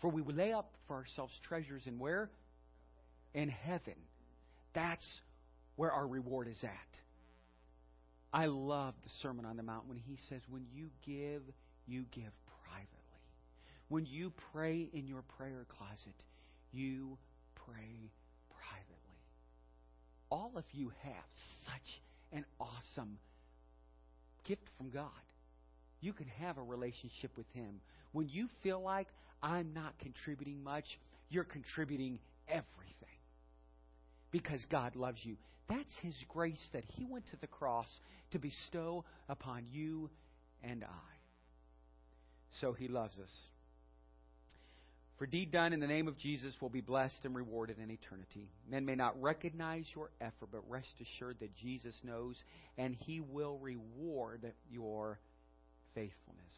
For 0.00 0.10
we 0.10 0.22
lay 0.22 0.52
up 0.52 0.72
for 0.86 0.96
ourselves 0.96 1.32
treasures 1.48 1.82
in 1.86 1.98
where? 1.98 2.30
In 3.34 3.48
heaven. 3.48 3.94
That's 4.74 5.04
where 5.78 5.92
our 5.92 6.08
reward 6.08 6.48
is 6.48 6.58
at. 6.64 6.70
I 8.32 8.46
love 8.46 8.94
the 9.04 9.10
Sermon 9.22 9.44
on 9.44 9.56
the 9.56 9.62
Mount 9.62 9.86
when 9.86 9.96
he 9.96 10.18
says, 10.28 10.40
When 10.50 10.66
you 10.74 10.90
give, 11.06 11.42
you 11.86 12.04
give 12.10 12.32
privately. 12.68 12.98
When 13.88 14.04
you 14.04 14.32
pray 14.52 14.90
in 14.92 15.06
your 15.06 15.22
prayer 15.38 15.66
closet, 15.78 16.20
you 16.72 17.16
pray 17.64 18.10
privately. 18.50 19.22
All 20.30 20.52
of 20.56 20.64
you 20.72 20.90
have 21.04 21.24
such 21.64 22.02
an 22.32 22.44
awesome 22.60 23.16
gift 24.44 24.68
from 24.76 24.90
God. 24.90 25.08
You 26.00 26.12
can 26.12 26.26
have 26.40 26.58
a 26.58 26.62
relationship 26.62 27.30
with 27.36 27.46
Him. 27.54 27.80
When 28.10 28.28
you 28.28 28.48
feel 28.64 28.82
like 28.82 29.06
I'm 29.44 29.74
not 29.74 29.96
contributing 30.00 30.64
much, 30.64 30.86
you're 31.30 31.44
contributing 31.44 32.18
everything 32.48 32.64
because 34.32 34.60
God 34.72 34.96
loves 34.96 35.18
you. 35.22 35.36
That's 35.68 35.98
His 36.02 36.14
grace 36.28 36.62
that 36.72 36.84
He 36.96 37.04
went 37.04 37.26
to 37.30 37.36
the 37.40 37.46
cross 37.46 37.88
to 38.32 38.38
bestow 38.38 39.04
upon 39.28 39.66
you 39.70 40.10
and 40.62 40.84
I. 40.84 41.16
So 42.60 42.72
He 42.72 42.88
loves 42.88 43.18
us. 43.18 43.30
For 45.18 45.26
deed 45.26 45.50
done 45.50 45.72
in 45.72 45.80
the 45.80 45.86
name 45.88 46.06
of 46.06 46.16
Jesus 46.16 46.54
will 46.60 46.68
be 46.68 46.80
blessed 46.80 47.24
and 47.24 47.34
rewarded 47.34 47.78
in 47.78 47.90
eternity. 47.90 48.48
Men 48.70 48.84
may 48.84 48.94
not 48.94 49.20
recognize 49.20 49.84
your 49.94 50.10
effort, 50.20 50.50
but 50.52 50.70
rest 50.70 50.94
assured 51.00 51.38
that 51.40 51.56
Jesus 51.56 51.94
knows, 52.04 52.36
and 52.78 52.94
He 52.94 53.20
will 53.20 53.58
reward 53.58 54.52
your 54.70 55.18
faithfulness. 55.94 56.52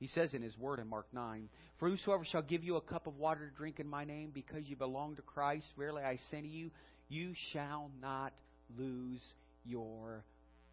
He 0.00 0.08
says 0.08 0.34
in 0.34 0.42
His 0.42 0.58
Word 0.58 0.80
in 0.80 0.88
Mark 0.88 1.06
9 1.12 1.48
For 1.78 1.88
whosoever 1.88 2.24
shall 2.24 2.42
give 2.42 2.64
you 2.64 2.76
a 2.76 2.80
cup 2.80 3.06
of 3.06 3.16
water 3.16 3.48
to 3.48 3.56
drink 3.56 3.78
in 3.78 3.88
my 3.88 4.04
name, 4.04 4.32
because 4.34 4.66
you 4.66 4.74
belong 4.74 5.14
to 5.16 5.22
Christ, 5.22 5.66
verily 5.78 6.02
I 6.02 6.18
say 6.32 6.40
to 6.40 6.48
you, 6.48 6.72
you 7.08 7.34
shall 7.52 7.90
not 8.00 8.32
lose 8.78 9.20
your 9.64 10.24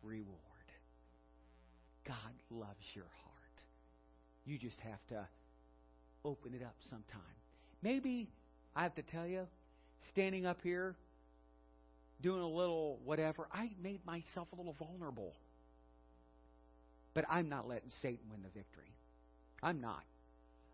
reward. 0.04 0.38
God 2.06 2.16
loves 2.50 2.86
your 2.94 3.06
heart. 3.24 3.34
You 4.46 4.58
just 4.58 4.80
have 4.82 5.06
to 5.10 5.28
open 6.24 6.54
it 6.54 6.64
up 6.64 6.76
sometime. 6.90 7.22
Maybe 7.82 8.30
I 8.76 8.84
have 8.84 8.96
to 8.96 9.04
tell 9.04 9.28
you, 9.28 9.48
standing 10.12 10.46
up 10.46 10.60
here, 10.64 10.96
doing 12.22 12.42
a 12.42 12.48
little 12.48 13.00
whatever, 13.04 13.48
I 13.54 13.70
made 13.82 14.06
myself 14.06 14.48
a 14.54 14.56
little 14.56 14.76
vulnerable. 14.80 15.34
But 17.14 17.26
I'm 17.30 17.50
not 17.50 17.68
letting 17.68 17.90
Satan 18.02 18.20
win 18.32 18.42
the 18.44 18.50
victory. 18.50 18.94
I'm 19.62 19.82
not. 19.82 20.04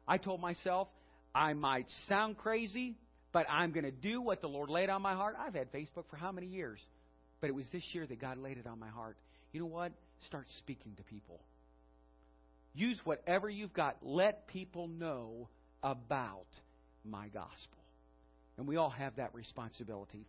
I 0.07 0.17
told 0.17 0.41
myself 0.41 0.87
I 1.33 1.53
might 1.53 1.87
sound 2.07 2.37
crazy, 2.37 2.95
but 3.31 3.45
I'm 3.49 3.71
going 3.71 3.85
to 3.85 3.91
do 3.91 4.21
what 4.21 4.41
the 4.41 4.47
Lord 4.47 4.69
laid 4.69 4.89
on 4.89 5.01
my 5.01 5.13
heart. 5.13 5.35
I've 5.39 5.55
had 5.55 5.71
Facebook 5.71 6.05
for 6.09 6.17
how 6.17 6.31
many 6.31 6.47
years? 6.47 6.79
But 7.43 7.49
it 7.49 7.55
was 7.55 7.65
this 7.73 7.83
year 7.91 8.07
that 8.07 8.21
God 8.21 8.37
laid 8.37 8.57
it 8.57 8.65
on 8.65 8.79
my 8.79 8.87
heart. 8.87 9.17
You 9.51 9.59
know 9.59 9.65
what? 9.65 9.91
Start 10.27 10.45
speaking 10.59 10.93
to 10.95 11.03
people. 11.03 11.41
Use 12.73 12.97
whatever 13.03 13.49
you've 13.49 13.73
got. 13.73 13.97
Let 14.01 14.47
people 14.47 14.87
know 14.87 15.49
about 15.83 16.47
my 17.03 17.27
gospel. 17.27 17.83
And 18.57 18.65
we 18.65 18.77
all 18.77 18.91
have 18.91 19.17
that 19.17 19.35
responsibility. 19.35 20.25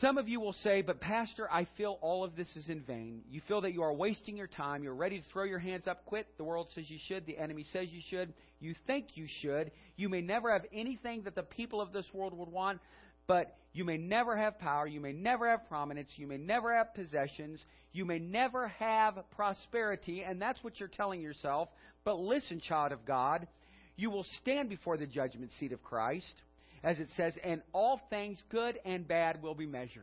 Some 0.00 0.18
of 0.18 0.28
you 0.28 0.38
will 0.38 0.52
say, 0.52 0.82
But, 0.82 1.00
Pastor, 1.00 1.50
I 1.50 1.66
feel 1.76 1.98
all 2.00 2.22
of 2.22 2.36
this 2.36 2.54
is 2.54 2.68
in 2.68 2.82
vain. 2.82 3.22
You 3.32 3.40
feel 3.48 3.62
that 3.62 3.72
you 3.72 3.82
are 3.82 3.92
wasting 3.92 4.36
your 4.36 4.46
time. 4.46 4.84
You're 4.84 4.94
ready 4.94 5.18
to 5.18 5.24
throw 5.32 5.42
your 5.42 5.58
hands 5.58 5.88
up, 5.88 6.04
quit. 6.06 6.28
The 6.36 6.44
world 6.44 6.68
says 6.76 6.84
you 6.88 6.98
should. 7.08 7.26
The 7.26 7.38
enemy 7.38 7.66
says 7.72 7.88
you 7.90 8.02
should. 8.08 8.32
You 8.60 8.76
think 8.86 9.16
you 9.16 9.26
should. 9.42 9.72
You 9.96 10.08
may 10.08 10.20
never 10.20 10.52
have 10.52 10.62
anything 10.72 11.22
that 11.22 11.34
the 11.34 11.42
people 11.42 11.80
of 11.80 11.92
this 11.92 12.06
world 12.14 12.38
would 12.38 12.50
want, 12.50 12.78
but 13.26 13.56
you 13.78 13.84
may 13.84 13.96
never 13.96 14.36
have 14.36 14.58
power. 14.58 14.88
You 14.88 15.00
may 15.00 15.12
never 15.12 15.48
have 15.48 15.68
prominence. 15.68 16.10
You 16.16 16.26
may 16.26 16.36
never 16.36 16.76
have 16.76 16.94
possessions. 16.94 17.64
You 17.92 18.04
may 18.04 18.18
never 18.18 18.66
have 18.66 19.14
prosperity. 19.36 20.24
And 20.24 20.42
that's 20.42 20.62
what 20.64 20.80
you're 20.80 20.88
telling 20.88 21.20
yourself. 21.20 21.68
But 22.04 22.18
listen, 22.18 22.60
child 22.60 22.90
of 22.90 23.06
God, 23.06 23.46
you 23.94 24.10
will 24.10 24.26
stand 24.42 24.68
before 24.68 24.96
the 24.96 25.06
judgment 25.06 25.52
seat 25.52 25.70
of 25.70 25.80
Christ 25.84 26.34
as 26.82 26.98
it 26.98 27.08
says, 27.16 27.36
and 27.44 27.62
all 27.72 28.00
things 28.10 28.42
good 28.50 28.80
and 28.84 29.06
bad 29.06 29.42
will 29.42 29.54
be 29.54 29.66
measured. 29.66 30.02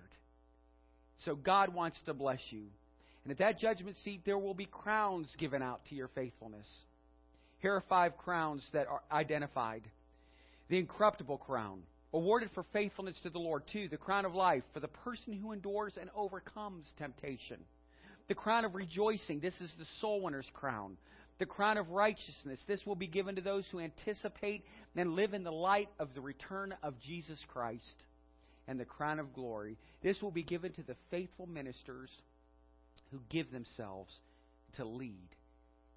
So 1.25 1.35
God 1.35 1.73
wants 1.73 1.99
to 2.05 2.13
bless 2.13 2.39
you. 2.51 2.67
And 3.23 3.31
at 3.31 3.39
that 3.39 3.59
judgment 3.59 3.97
seat, 4.03 4.21
there 4.25 4.38
will 4.38 4.53
be 4.53 4.65
crowns 4.65 5.33
given 5.38 5.61
out 5.61 5.81
to 5.89 5.95
your 5.95 6.09
faithfulness. 6.09 6.67
Here 7.59 7.73
are 7.73 7.83
five 7.89 8.17
crowns 8.17 8.63
that 8.71 8.88
are 8.88 9.01
identified 9.11 9.83
the 10.69 10.79
incorruptible 10.79 11.38
crown, 11.39 11.83
awarded 12.15 12.49
for 12.54 12.65
faithfulness 12.73 13.19
to 13.23 13.30
the 13.30 13.39
Lord. 13.39 13.63
Two, 13.71 13.88
the 13.88 13.97
crown 13.97 14.25
of 14.25 14.34
life, 14.34 14.63
for 14.73 14.80
the 14.80 14.88
person 14.88 15.34
who 15.34 15.51
endures 15.51 15.93
and 15.99 16.10
overcomes 16.15 16.86
temptation. 16.97 17.58
The 18.28 18.36
crown 18.36 18.65
of 18.65 18.73
rejoicing, 18.73 19.39
this 19.39 19.60
is 19.62 19.69
the 19.78 19.86
soul 19.99 20.21
winner's 20.21 20.49
crown 20.54 20.97
the 21.38 21.45
crown 21.45 21.78
of 21.78 21.89
righteousness. 21.89 22.60
This 22.67 22.86
will 22.86 22.95
be 22.95 23.08
given 23.08 23.36
to 23.36 23.41
those 23.41 23.65
who 23.71 23.80
anticipate 23.80 24.63
and 24.95 25.15
live 25.15 25.34
in 25.34 25.43
the 25.43 25.51
light 25.51 25.89
of 25.99 26.13
the 26.13 26.21
return 26.21 26.73
of 26.82 26.99
Jesus 27.01 27.39
Christ. 27.51 28.04
And 28.67 28.80
the 28.80 28.86
crown 28.86 29.19
of 29.19 29.34
glory. 29.34 29.78
This 30.01 30.21
will 30.21 30.32
be 30.32 30.43
given 30.43 30.71
to 30.73 30.84
the 30.84 30.95
faithful 31.12 31.45
ministers 31.45 32.10
who 33.12 33.19
give 33.30 33.51
themselves 33.51 34.12
to 34.78 34.86
lead 34.86 35.30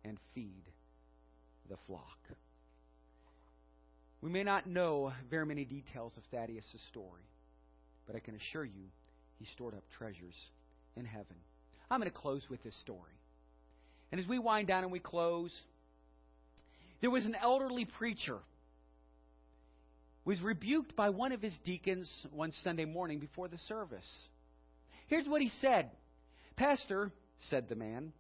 and 0.04 0.18
feed 0.34 0.64
the 1.70 1.78
flock. 1.86 2.18
We 4.20 4.30
may 4.30 4.42
not 4.42 4.66
know 4.66 5.12
very 5.30 5.46
many 5.46 5.64
details 5.64 6.12
of 6.16 6.24
Thaddeus' 6.30 6.64
story, 6.90 7.22
but 8.06 8.16
I 8.16 8.20
can 8.20 8.34
assure 8.34 8.64
you 8.64 8.84
he 9.38 9.46
stored 9.52 9.74
up 9.74 9.84
treasures 9.96 10.34
in 10.96 11.04
heaven. 11.04 11.36
I'm 11.90 12.00
going 12.00 12.10
to 12.10 12.16
close 12.16 12.42
with 12.50 12.62
this 12.62 12.76
story. 12.80 13.12
And 14.10 14.20
as 14.20 14.26
we 14.26 14.38
wind 14.38 14.66
down 14.66 14.82
and 14.82 14.92
we 14.92 14.98
close, 14.98 15.52
there 17.00 17.10
was 17.10 17.24
an 17.24 17.36
elderly 17.40 17.84
preacher 17.84 18.38
who 20.24 20.30
was 20.30 20.40
rebuked 20.40 20.96
by 20.96 21.10
one 21.10 21.32
of 21.32 21.40
his 21.40 21.56
deacons 21.64 22.10
one 22.32 22.52
Sunday 22.64 22.84
morning 22.84 23.20
before 23.20 23.48
the 23.48 23.58
service. 23.68 24.08
Here's 25.06 25.26
what 25.26 25.40
he 25.40 25.50
said. 25.60 25.90
Pastor, 26.56 27.12
said 27.48 27.68
the 27.68 27.76
man, 27.76 28.12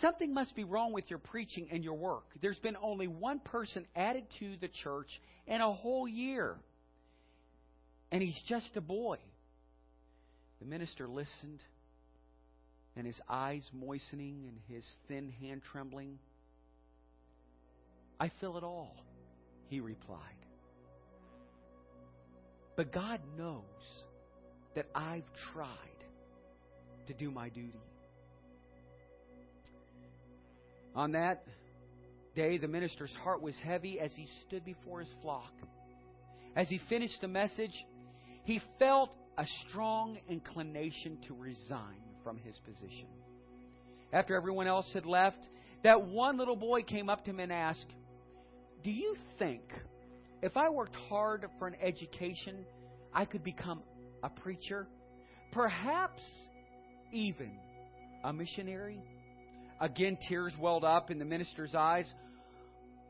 something 0.00 0.32
must 0.32 0.54
be 0.56 0.64
wrong 0.64 0.92
with 0.92 1.10
your 1.10 1.18
preaching 1.18 1.68
and 1.70 1.84
your 1.84 1.94
work. 1.94 2.24
There's 2.40 2.58
been 2.58 2.76
only 2.80 3.08
one 3.08 3.40
person 3.40 3.86
added 3.94 4.24
to 4.38 4.56
the 4.60 4.68
church 4.68 5.08
in 5.46 5.60
a 5.60 5.72
whole 5.72 6.08
year. 6.08 6.56
And 8.10 8.22
he's 8.22 8.38
just 8.48 8.76
a 8.76 8.80
boy. 8.80 9.18
The 10.60 10.66
minister 10.66 11.08
listened 11.08 11.60
and 12.96 13.06
his 13.06 13.20
eyes 13.28 13.62
moistening 13.72 14.44
and 14.48 14.58
his 14.68 14.84
thin 15.08 15.32
hand 15.40 15.62
trembling. 15.70 16.18
I 18.20 18.30
feel 18.40 18.56
it 18.56 18.62
all, 18.62 18.96
he 19.68 19.80
replied. 19.80 20.18
But 22.76 22.92
God 22.92 23.20
knows 23.36 23.62
that 24.74 24.86
I've 24.94 25.24
tried 25.52 25.68
to 27.06 27.14
do 27.14 27.30
my 27.30 27.48
duty. 27.48 27.80
On 30.94 31.12
that 31.12 31.44
day, 32.34 32.58
the 32.58 32.68
minister's 32.68 33.12
heart 33.22 33.42
was 33.42 33.54
heavy 33.62 33.98
as 33.98 34.12
he 34.14 34.26
stood 34.46 34.64
before 34.64 35.00
his 35.00 35.08
flock. 35.22 35.52
As 36.54 36.68
he 36.68 36.80
finished 36.88 37.20
the 37.20 37.28
message, 37.28 37.72
he 38.44 38.60
felt 38.78 39.14
a 39.38 39.46
strong 39.68 40.18
inclination 40.28 41.18
to 41.26 41.34
resign 41.34 42.02
from 42.22 42.38
his 42.38 42.56
position. 42.58 43.06
After 44.12 44.36
everyone 44.36 44.66
else 44.66 44.90
had 44.92 45.06
left, 45.06 45.48
that 45.82 46.02
one 46.02 46.36
little 46.36 46.56
boy 46.56 46.82
came 46.82 47.08
up 47.08 47.24
to 47.24 47.30
him 47.30 47.40
and 47.40 47.52
asked, 47.52 47.86
Do 48.84 48.90
you 48.90 49.16
think 49.38 49.62
if 50.42 50.56
I 50.56 50.68
worked 50.68 50.96
hard 51.08 51.46
for 51.58 51.66
an 51.66 51.76
education, 51.82 52.66
I 53.14 53.24
could 53.24 53.42
become 53.42 53.82
a 54.22 54.28
preacher? 54.28 54.86
Perhaps 55.52 56.22
even 57.12 57.52
a 58.24 58.32
missionary? 58.32 59.00
Again, 59.82 60.16
tears 60.28 60.52
welled 60.60 60.84
up 60.84 61.10
in 61.10 61.18
the 61.18 61.24
minister's 61.24 61.74
eyes. 61.74 62.08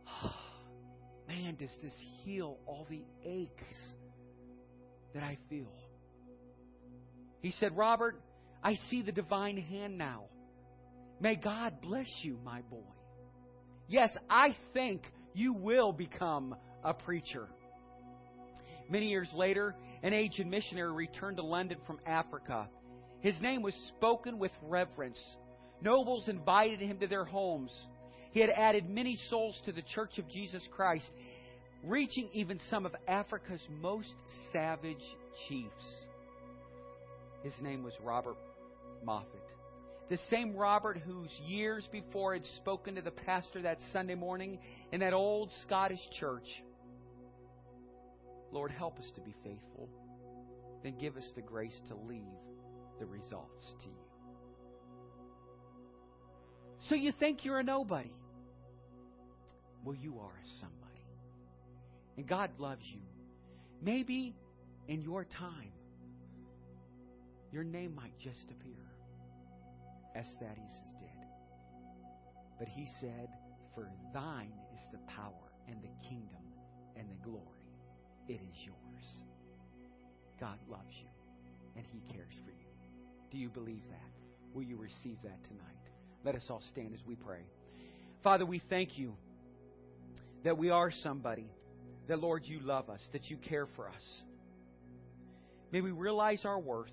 Man, 1.29 1.55
does 1.57 1.71
this 1.83 1.93
heal 2.25 2.57
all 2.65 2.87
the 2.89 3.03
aches 3.27 3.77
that 5.13 5.23
I 5.23 5.37
feel? 5.51 5.71
He 7.43 7.51
said, 7.51 7.77
Robert, 7.77 8.19
I 8.65 8.77
see 8.89 9.03
the 9.03 9.13
divine 9.13 9.59
hand 9.59 9.99
now. 9.99 10.25
May 11.21 11.37
God 11.37 11.83
bless 11.83 12.09
you, 12.23 12.39
my 12.43 12.63
boy. 12.63 12.79
Yes, 13.87 14.17
I 14.31 14.57
think 14.73 15.03
you 15.35 15.53
will 15.53 15.93
become 15.93 16.57
a 16.83 16.95
preacher. 16.95 17.49
Many 18.89 19.09
years 19.09 19.29
later, 19.35 19.75
an 20.03 20.15
aged 20.15 20.47
missionary 20.47 20.93
returned 20.93 21.37
to 21.37 21.43
London 21.43 21.77
from 21.87 22.01
Africa. 22.07 22.67
His 23.21 23.39
name 23.43 23.61
was 23.61 23.75
spoken 23.89 24.39
with 24.39 24.53
reverence. 24.63 25.21
Nobles 25.83 26.29
invited 26.29 26.81
him 26.81 26.99
to 26.99 27.09
their 27.09 27.25
homes. 27.25 27.73
He 28.31 28.41
had 28.41 28.51
added 28.51 28.89
many 28.89 29.17
souls 29.29 29.61
to 29.67 29.73
the 29.73 29.83
Church 29.83 30.19
of 30.19 30.29
Jesus 30.29 30.67
Christ, 30.71 31.11
reaching 31.83 32.29
even 32.33 32.59
some 32.71 32.87
of 32.87 32.95
Africa's 33.09 33.67
most 33.81 34.15
savage 34.53 35.03
chiefs. 35.49 36.05
His 37.43 37.55
name 37.61 37.83
was 37.83 37.95
Robert 38.03 38.37
Moffat. 39.05 39.43
The 40.09 40.19
same 40.31 40.55
Robert 40.55 40.99
whose 40.99 41.31
years 41.47 41.89
before 41.91 42.35
had 42.35 42.47
spoken 42.59 42.95
to 42.95 43.03
the 43.03 43.11
pastor 43.11 43.63
that 43.63 43.79
Sunday 43.93 44.15
morning 44.15 44.59
in 44.93 45.01
that 45.01 45.15
old 45.15 45.51
Scottish 45.67 46.01
church. 46.21 46.47
Lord, 48.53 48.71
help 48.71 48.99
us 48.99 49.11
to 49.17 49.21
be 49.21 49.35
faithful. 49.43 49.89
Then 50.85 50.97
give 50.99 51.17
us 51.17 51.29
the 51.35 51.43
grace 51.43 51.81
to 51.89 51.95
leave 51.95 52.23
the 53.01 53.07
results 53.07 53.75
to 53.83 53.89
you. 53.89 54.12
So 56.89 56.95
you 56.95 57.13
think 57.13 57.45
you're 57.45 57.59
a 57.59 57.63
nobody. 57.63 58.13
Well, 59.85 59.97
you 59.97 60.19
are 60.19 60.41
somebody. 60.61 61.07
And 62.17 62.27
God 62.27 62.51
loves 62.59 62.85
you. 62.85 63.01
Maybe 63.81 64.35
in 64.89 65.03
your 65.03 65.25
time, 65.25 65.73
your 67.53 67.65
name 67.65 67.95
might 67.95 68.19
just 68.19 68.45
appear 68.51 68.83
as 70.15 70.27
Thaddeus 70.41 70.93
did. 70.99 71.09
But 72.59 72.69
he 72.69 72.87
said, 73.01 73.29
For 73.75 73.89
thine 74.13 74.53
is 74.75 74.81
the 74.93 74.99
power 75.13 75.53
and 75.69 75.77
the 75.83 76.09
kingdom 76.09 76.43
and 76.97 77.09
the 77.09 77.25
glory. 77.25 77.47
It 78.29 78.41
is 78.41 78.65
yours. 78.65 79.07
God 80.41 80.59
loves 80.69 80.95
you 81.01 81.09
and 81.77 81.85
he 81.87 82.01
cares 82.13 82.35
for 82.45 82.51
you. 82.51 82.67
Do 83.31 83.39
you 83.39 83.49
believe 83.49 83.83
that? 83.89 84.55
Will 84.55 84.65
you 84.65 84.77
receive 84.77 85.17
that 85.23 85.43
tonight? 85.45 85.82
Let 86.25 86.37
us 86.37 86.45
all 86.49 86.63
stand 86.71 86.95
as 86.95 87.01
we 87.07 87.17
pray. 87.17 87.41
Father, 88.23 88.47
we 88.47 88.63
thank 88.71 88.99
you 88.99 89.15
that 90.45 90.57
we 90.57 90.71
are 90.71 90.91
somebody, 91.03 91.51
that, 92.09 92.21
Lord, 92.21 92.43
you 92.45 92.61
love 92.61 92.91
us, 92.91 93.01
that 93.13 93.29
you 93.29 93.37
care 93.37 93.67
for 93.75 93.89
us. 93.89 94.23
May 95.73 95.81
we 95.81 95.91
realize 95.91 96.45
our 96.45 96.61
worth, 96.61 96.93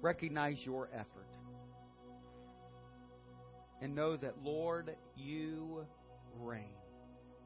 recognize 0.00 0.56
your 0.64 0.88
effort, 0.94 1.26
and 3.82 3.94
know 3.94 4.16
that, 4.16 4.42
Lord, 4.42 4.96
you 5.16 5.84
reign. 6.40 6.72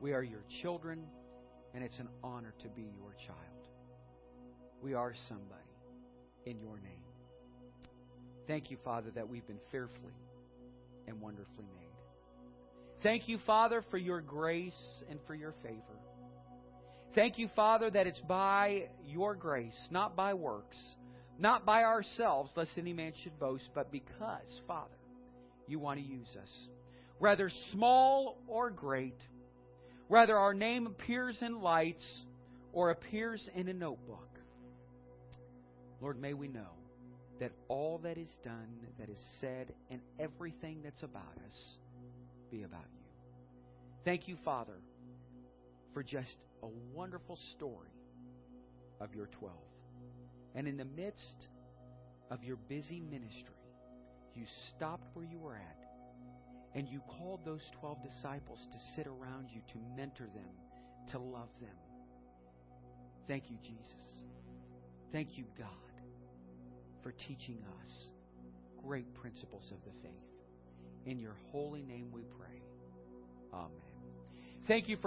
We 0.00 0.12
are 0.12 0.22
your 0.22 0.44
children, 0.62 1.04
and 1.74 1.82
it's 1.82 1.98
an 1.98 2.08
honor 2.22 2.54
to 2.62 2.68
be 2.68 2.82
your 2.82 3.14
child. 3.26 3.68
We 4.80 4.94
are 4.94 5.14
somebody 5.28 5.62
in 6.46 6.60
your 6.60 6.78
name. 6.78 7.02
Thank 8.46 8.70
you, 8.70 8.76
Father, 8.84 9.10
that 9.16 9.28
we've 9.28 9.46
been 9.46 9.58
fearfully 9.72 10.14
and 11.08 11.20
wonderfully 11.20 11.66
made. 11.76 11.88
Thank 13.02 13.28
you, 13.28 13.38
Father, 13.46 13.84
for 13.90 13.98
your 13.98 14.20
grace 14.20 15.02
and 15.08 15.18
for 15.26 15.34
your 15.34 15.54
favor. 15.62 15.82
Thank 17.14 17.38
you, 17.38 17.48
Father, 17.56 17.90
that 17.90 18.06
it's 18.06 18.20
by 18.20 18.88
your 19.04 19.34
grace, 19.34 19.76
not 19.90 20.14
by 20.14 20.34
works, 20.34 20.76
not 21.38 21.64
by 21.64 21.84
ourselves, 21.84 22.52
lest 22.56 22.72
any 22.76 22.92
man 22.92 23.12
should 23.22 23.38
boast, 23.38 23.68
but 23.74 23.90
because, 23.90 24.60
Father, 24.66 24.94
you 25.66 25.78
want 25.78 26.00
to 26.00 26.06
use 26.06 26.28
us. 26.40 26.50
Whether 27.18 27.50
small 27.72 28.38
or 28.46 28.70
great, 28.70 29.18
whether 30.08 30.36
our 30.36 30.54
name 30.54 30.86
appears 30.86 31.36
in 31.40 31.60
lights 31.60 32.04
or 32.72 32.90
appears 32.90 33.48
in 33.54 33.68
a 33.68 33.74
notebook. 33.74 34.28
Lord, 36.00 36.20
may 36.20 36.34
we 36.34 36.48
know 36.48 36.77
that 37.40 37.52
all 37.68 37.98
that 37.98 38.18
is 38.18 38.30
done, 38.42 38.68
that 38.98 39.08
is 39.08 39.20
said, 39.40 39.72
and 39.90 40.00
everything 40.18 40.80
that's 40.82 41.02
about 41.02 41.36
us 41.46 41.78
be 42.50 42.62
about 42.62 42.80
you. 42.92 43.04
Thank 44.04 44.28
you, 44.28 44.36
Father, 44.44 44.78
for 45.94 46.02
just 46.02 46.36
a 46.62 46.68
wonderful 46.94 47.38
story 47.56 47.92
of 49.00 49.14
your 49.14 49.26
12. 49.38 49.54
And 50.54 50.66
in 50.66 50.76
the 50.76 50.84
midst 50.84 51.48
of 52.30 52.42
your 52.42 52.56
busy 52.68 53.00
ministry, 53.00 53.54
you 54.34 54.44
stopped 54.76 55.04
where 55.14 55.26
you 55.26 55.38
were 55.38 55.56
at 55.56 55.78
and 56.74 56.88
you 56.88 57.00
called 57.18 57.40
those 57.44 57.62
12 57.80 57.98
disciples 58.02 58.58
to 58.72 58.78
sit 58.94 59.06
around 59.06 59.48
you, 59.50 59.60
to 59.72 59.78
mentor 59.96 60.28
them, 60.34 60.52
to 61.10 61.18
love 61.18 61.48
them. 61.60 61.76
Thank 63.26 63.50
you, 63.50 63.56
Jesus. 63.62 64.24
Thank 65.12 65.36
you, 65.36 65.44
God, 65.58 65.87
for 67.02 67.12
teaching 67.12 67.58
us 67.82 68.10
great 68.84 69.12
principles 69.14 69.64
of 69.70 69.78
the 69.84 69.92
faith. 70.02 70.12
In 71.06 71.18
your 71.18 71.36
holy 71.52 71.82
name 71.82 72.10
we 72.12 72.22
pray. 72.38 72.60
Amen. 73.52 73.70
Thank 74.66 74.88
you 74.88 74.96
for 74.96 75.06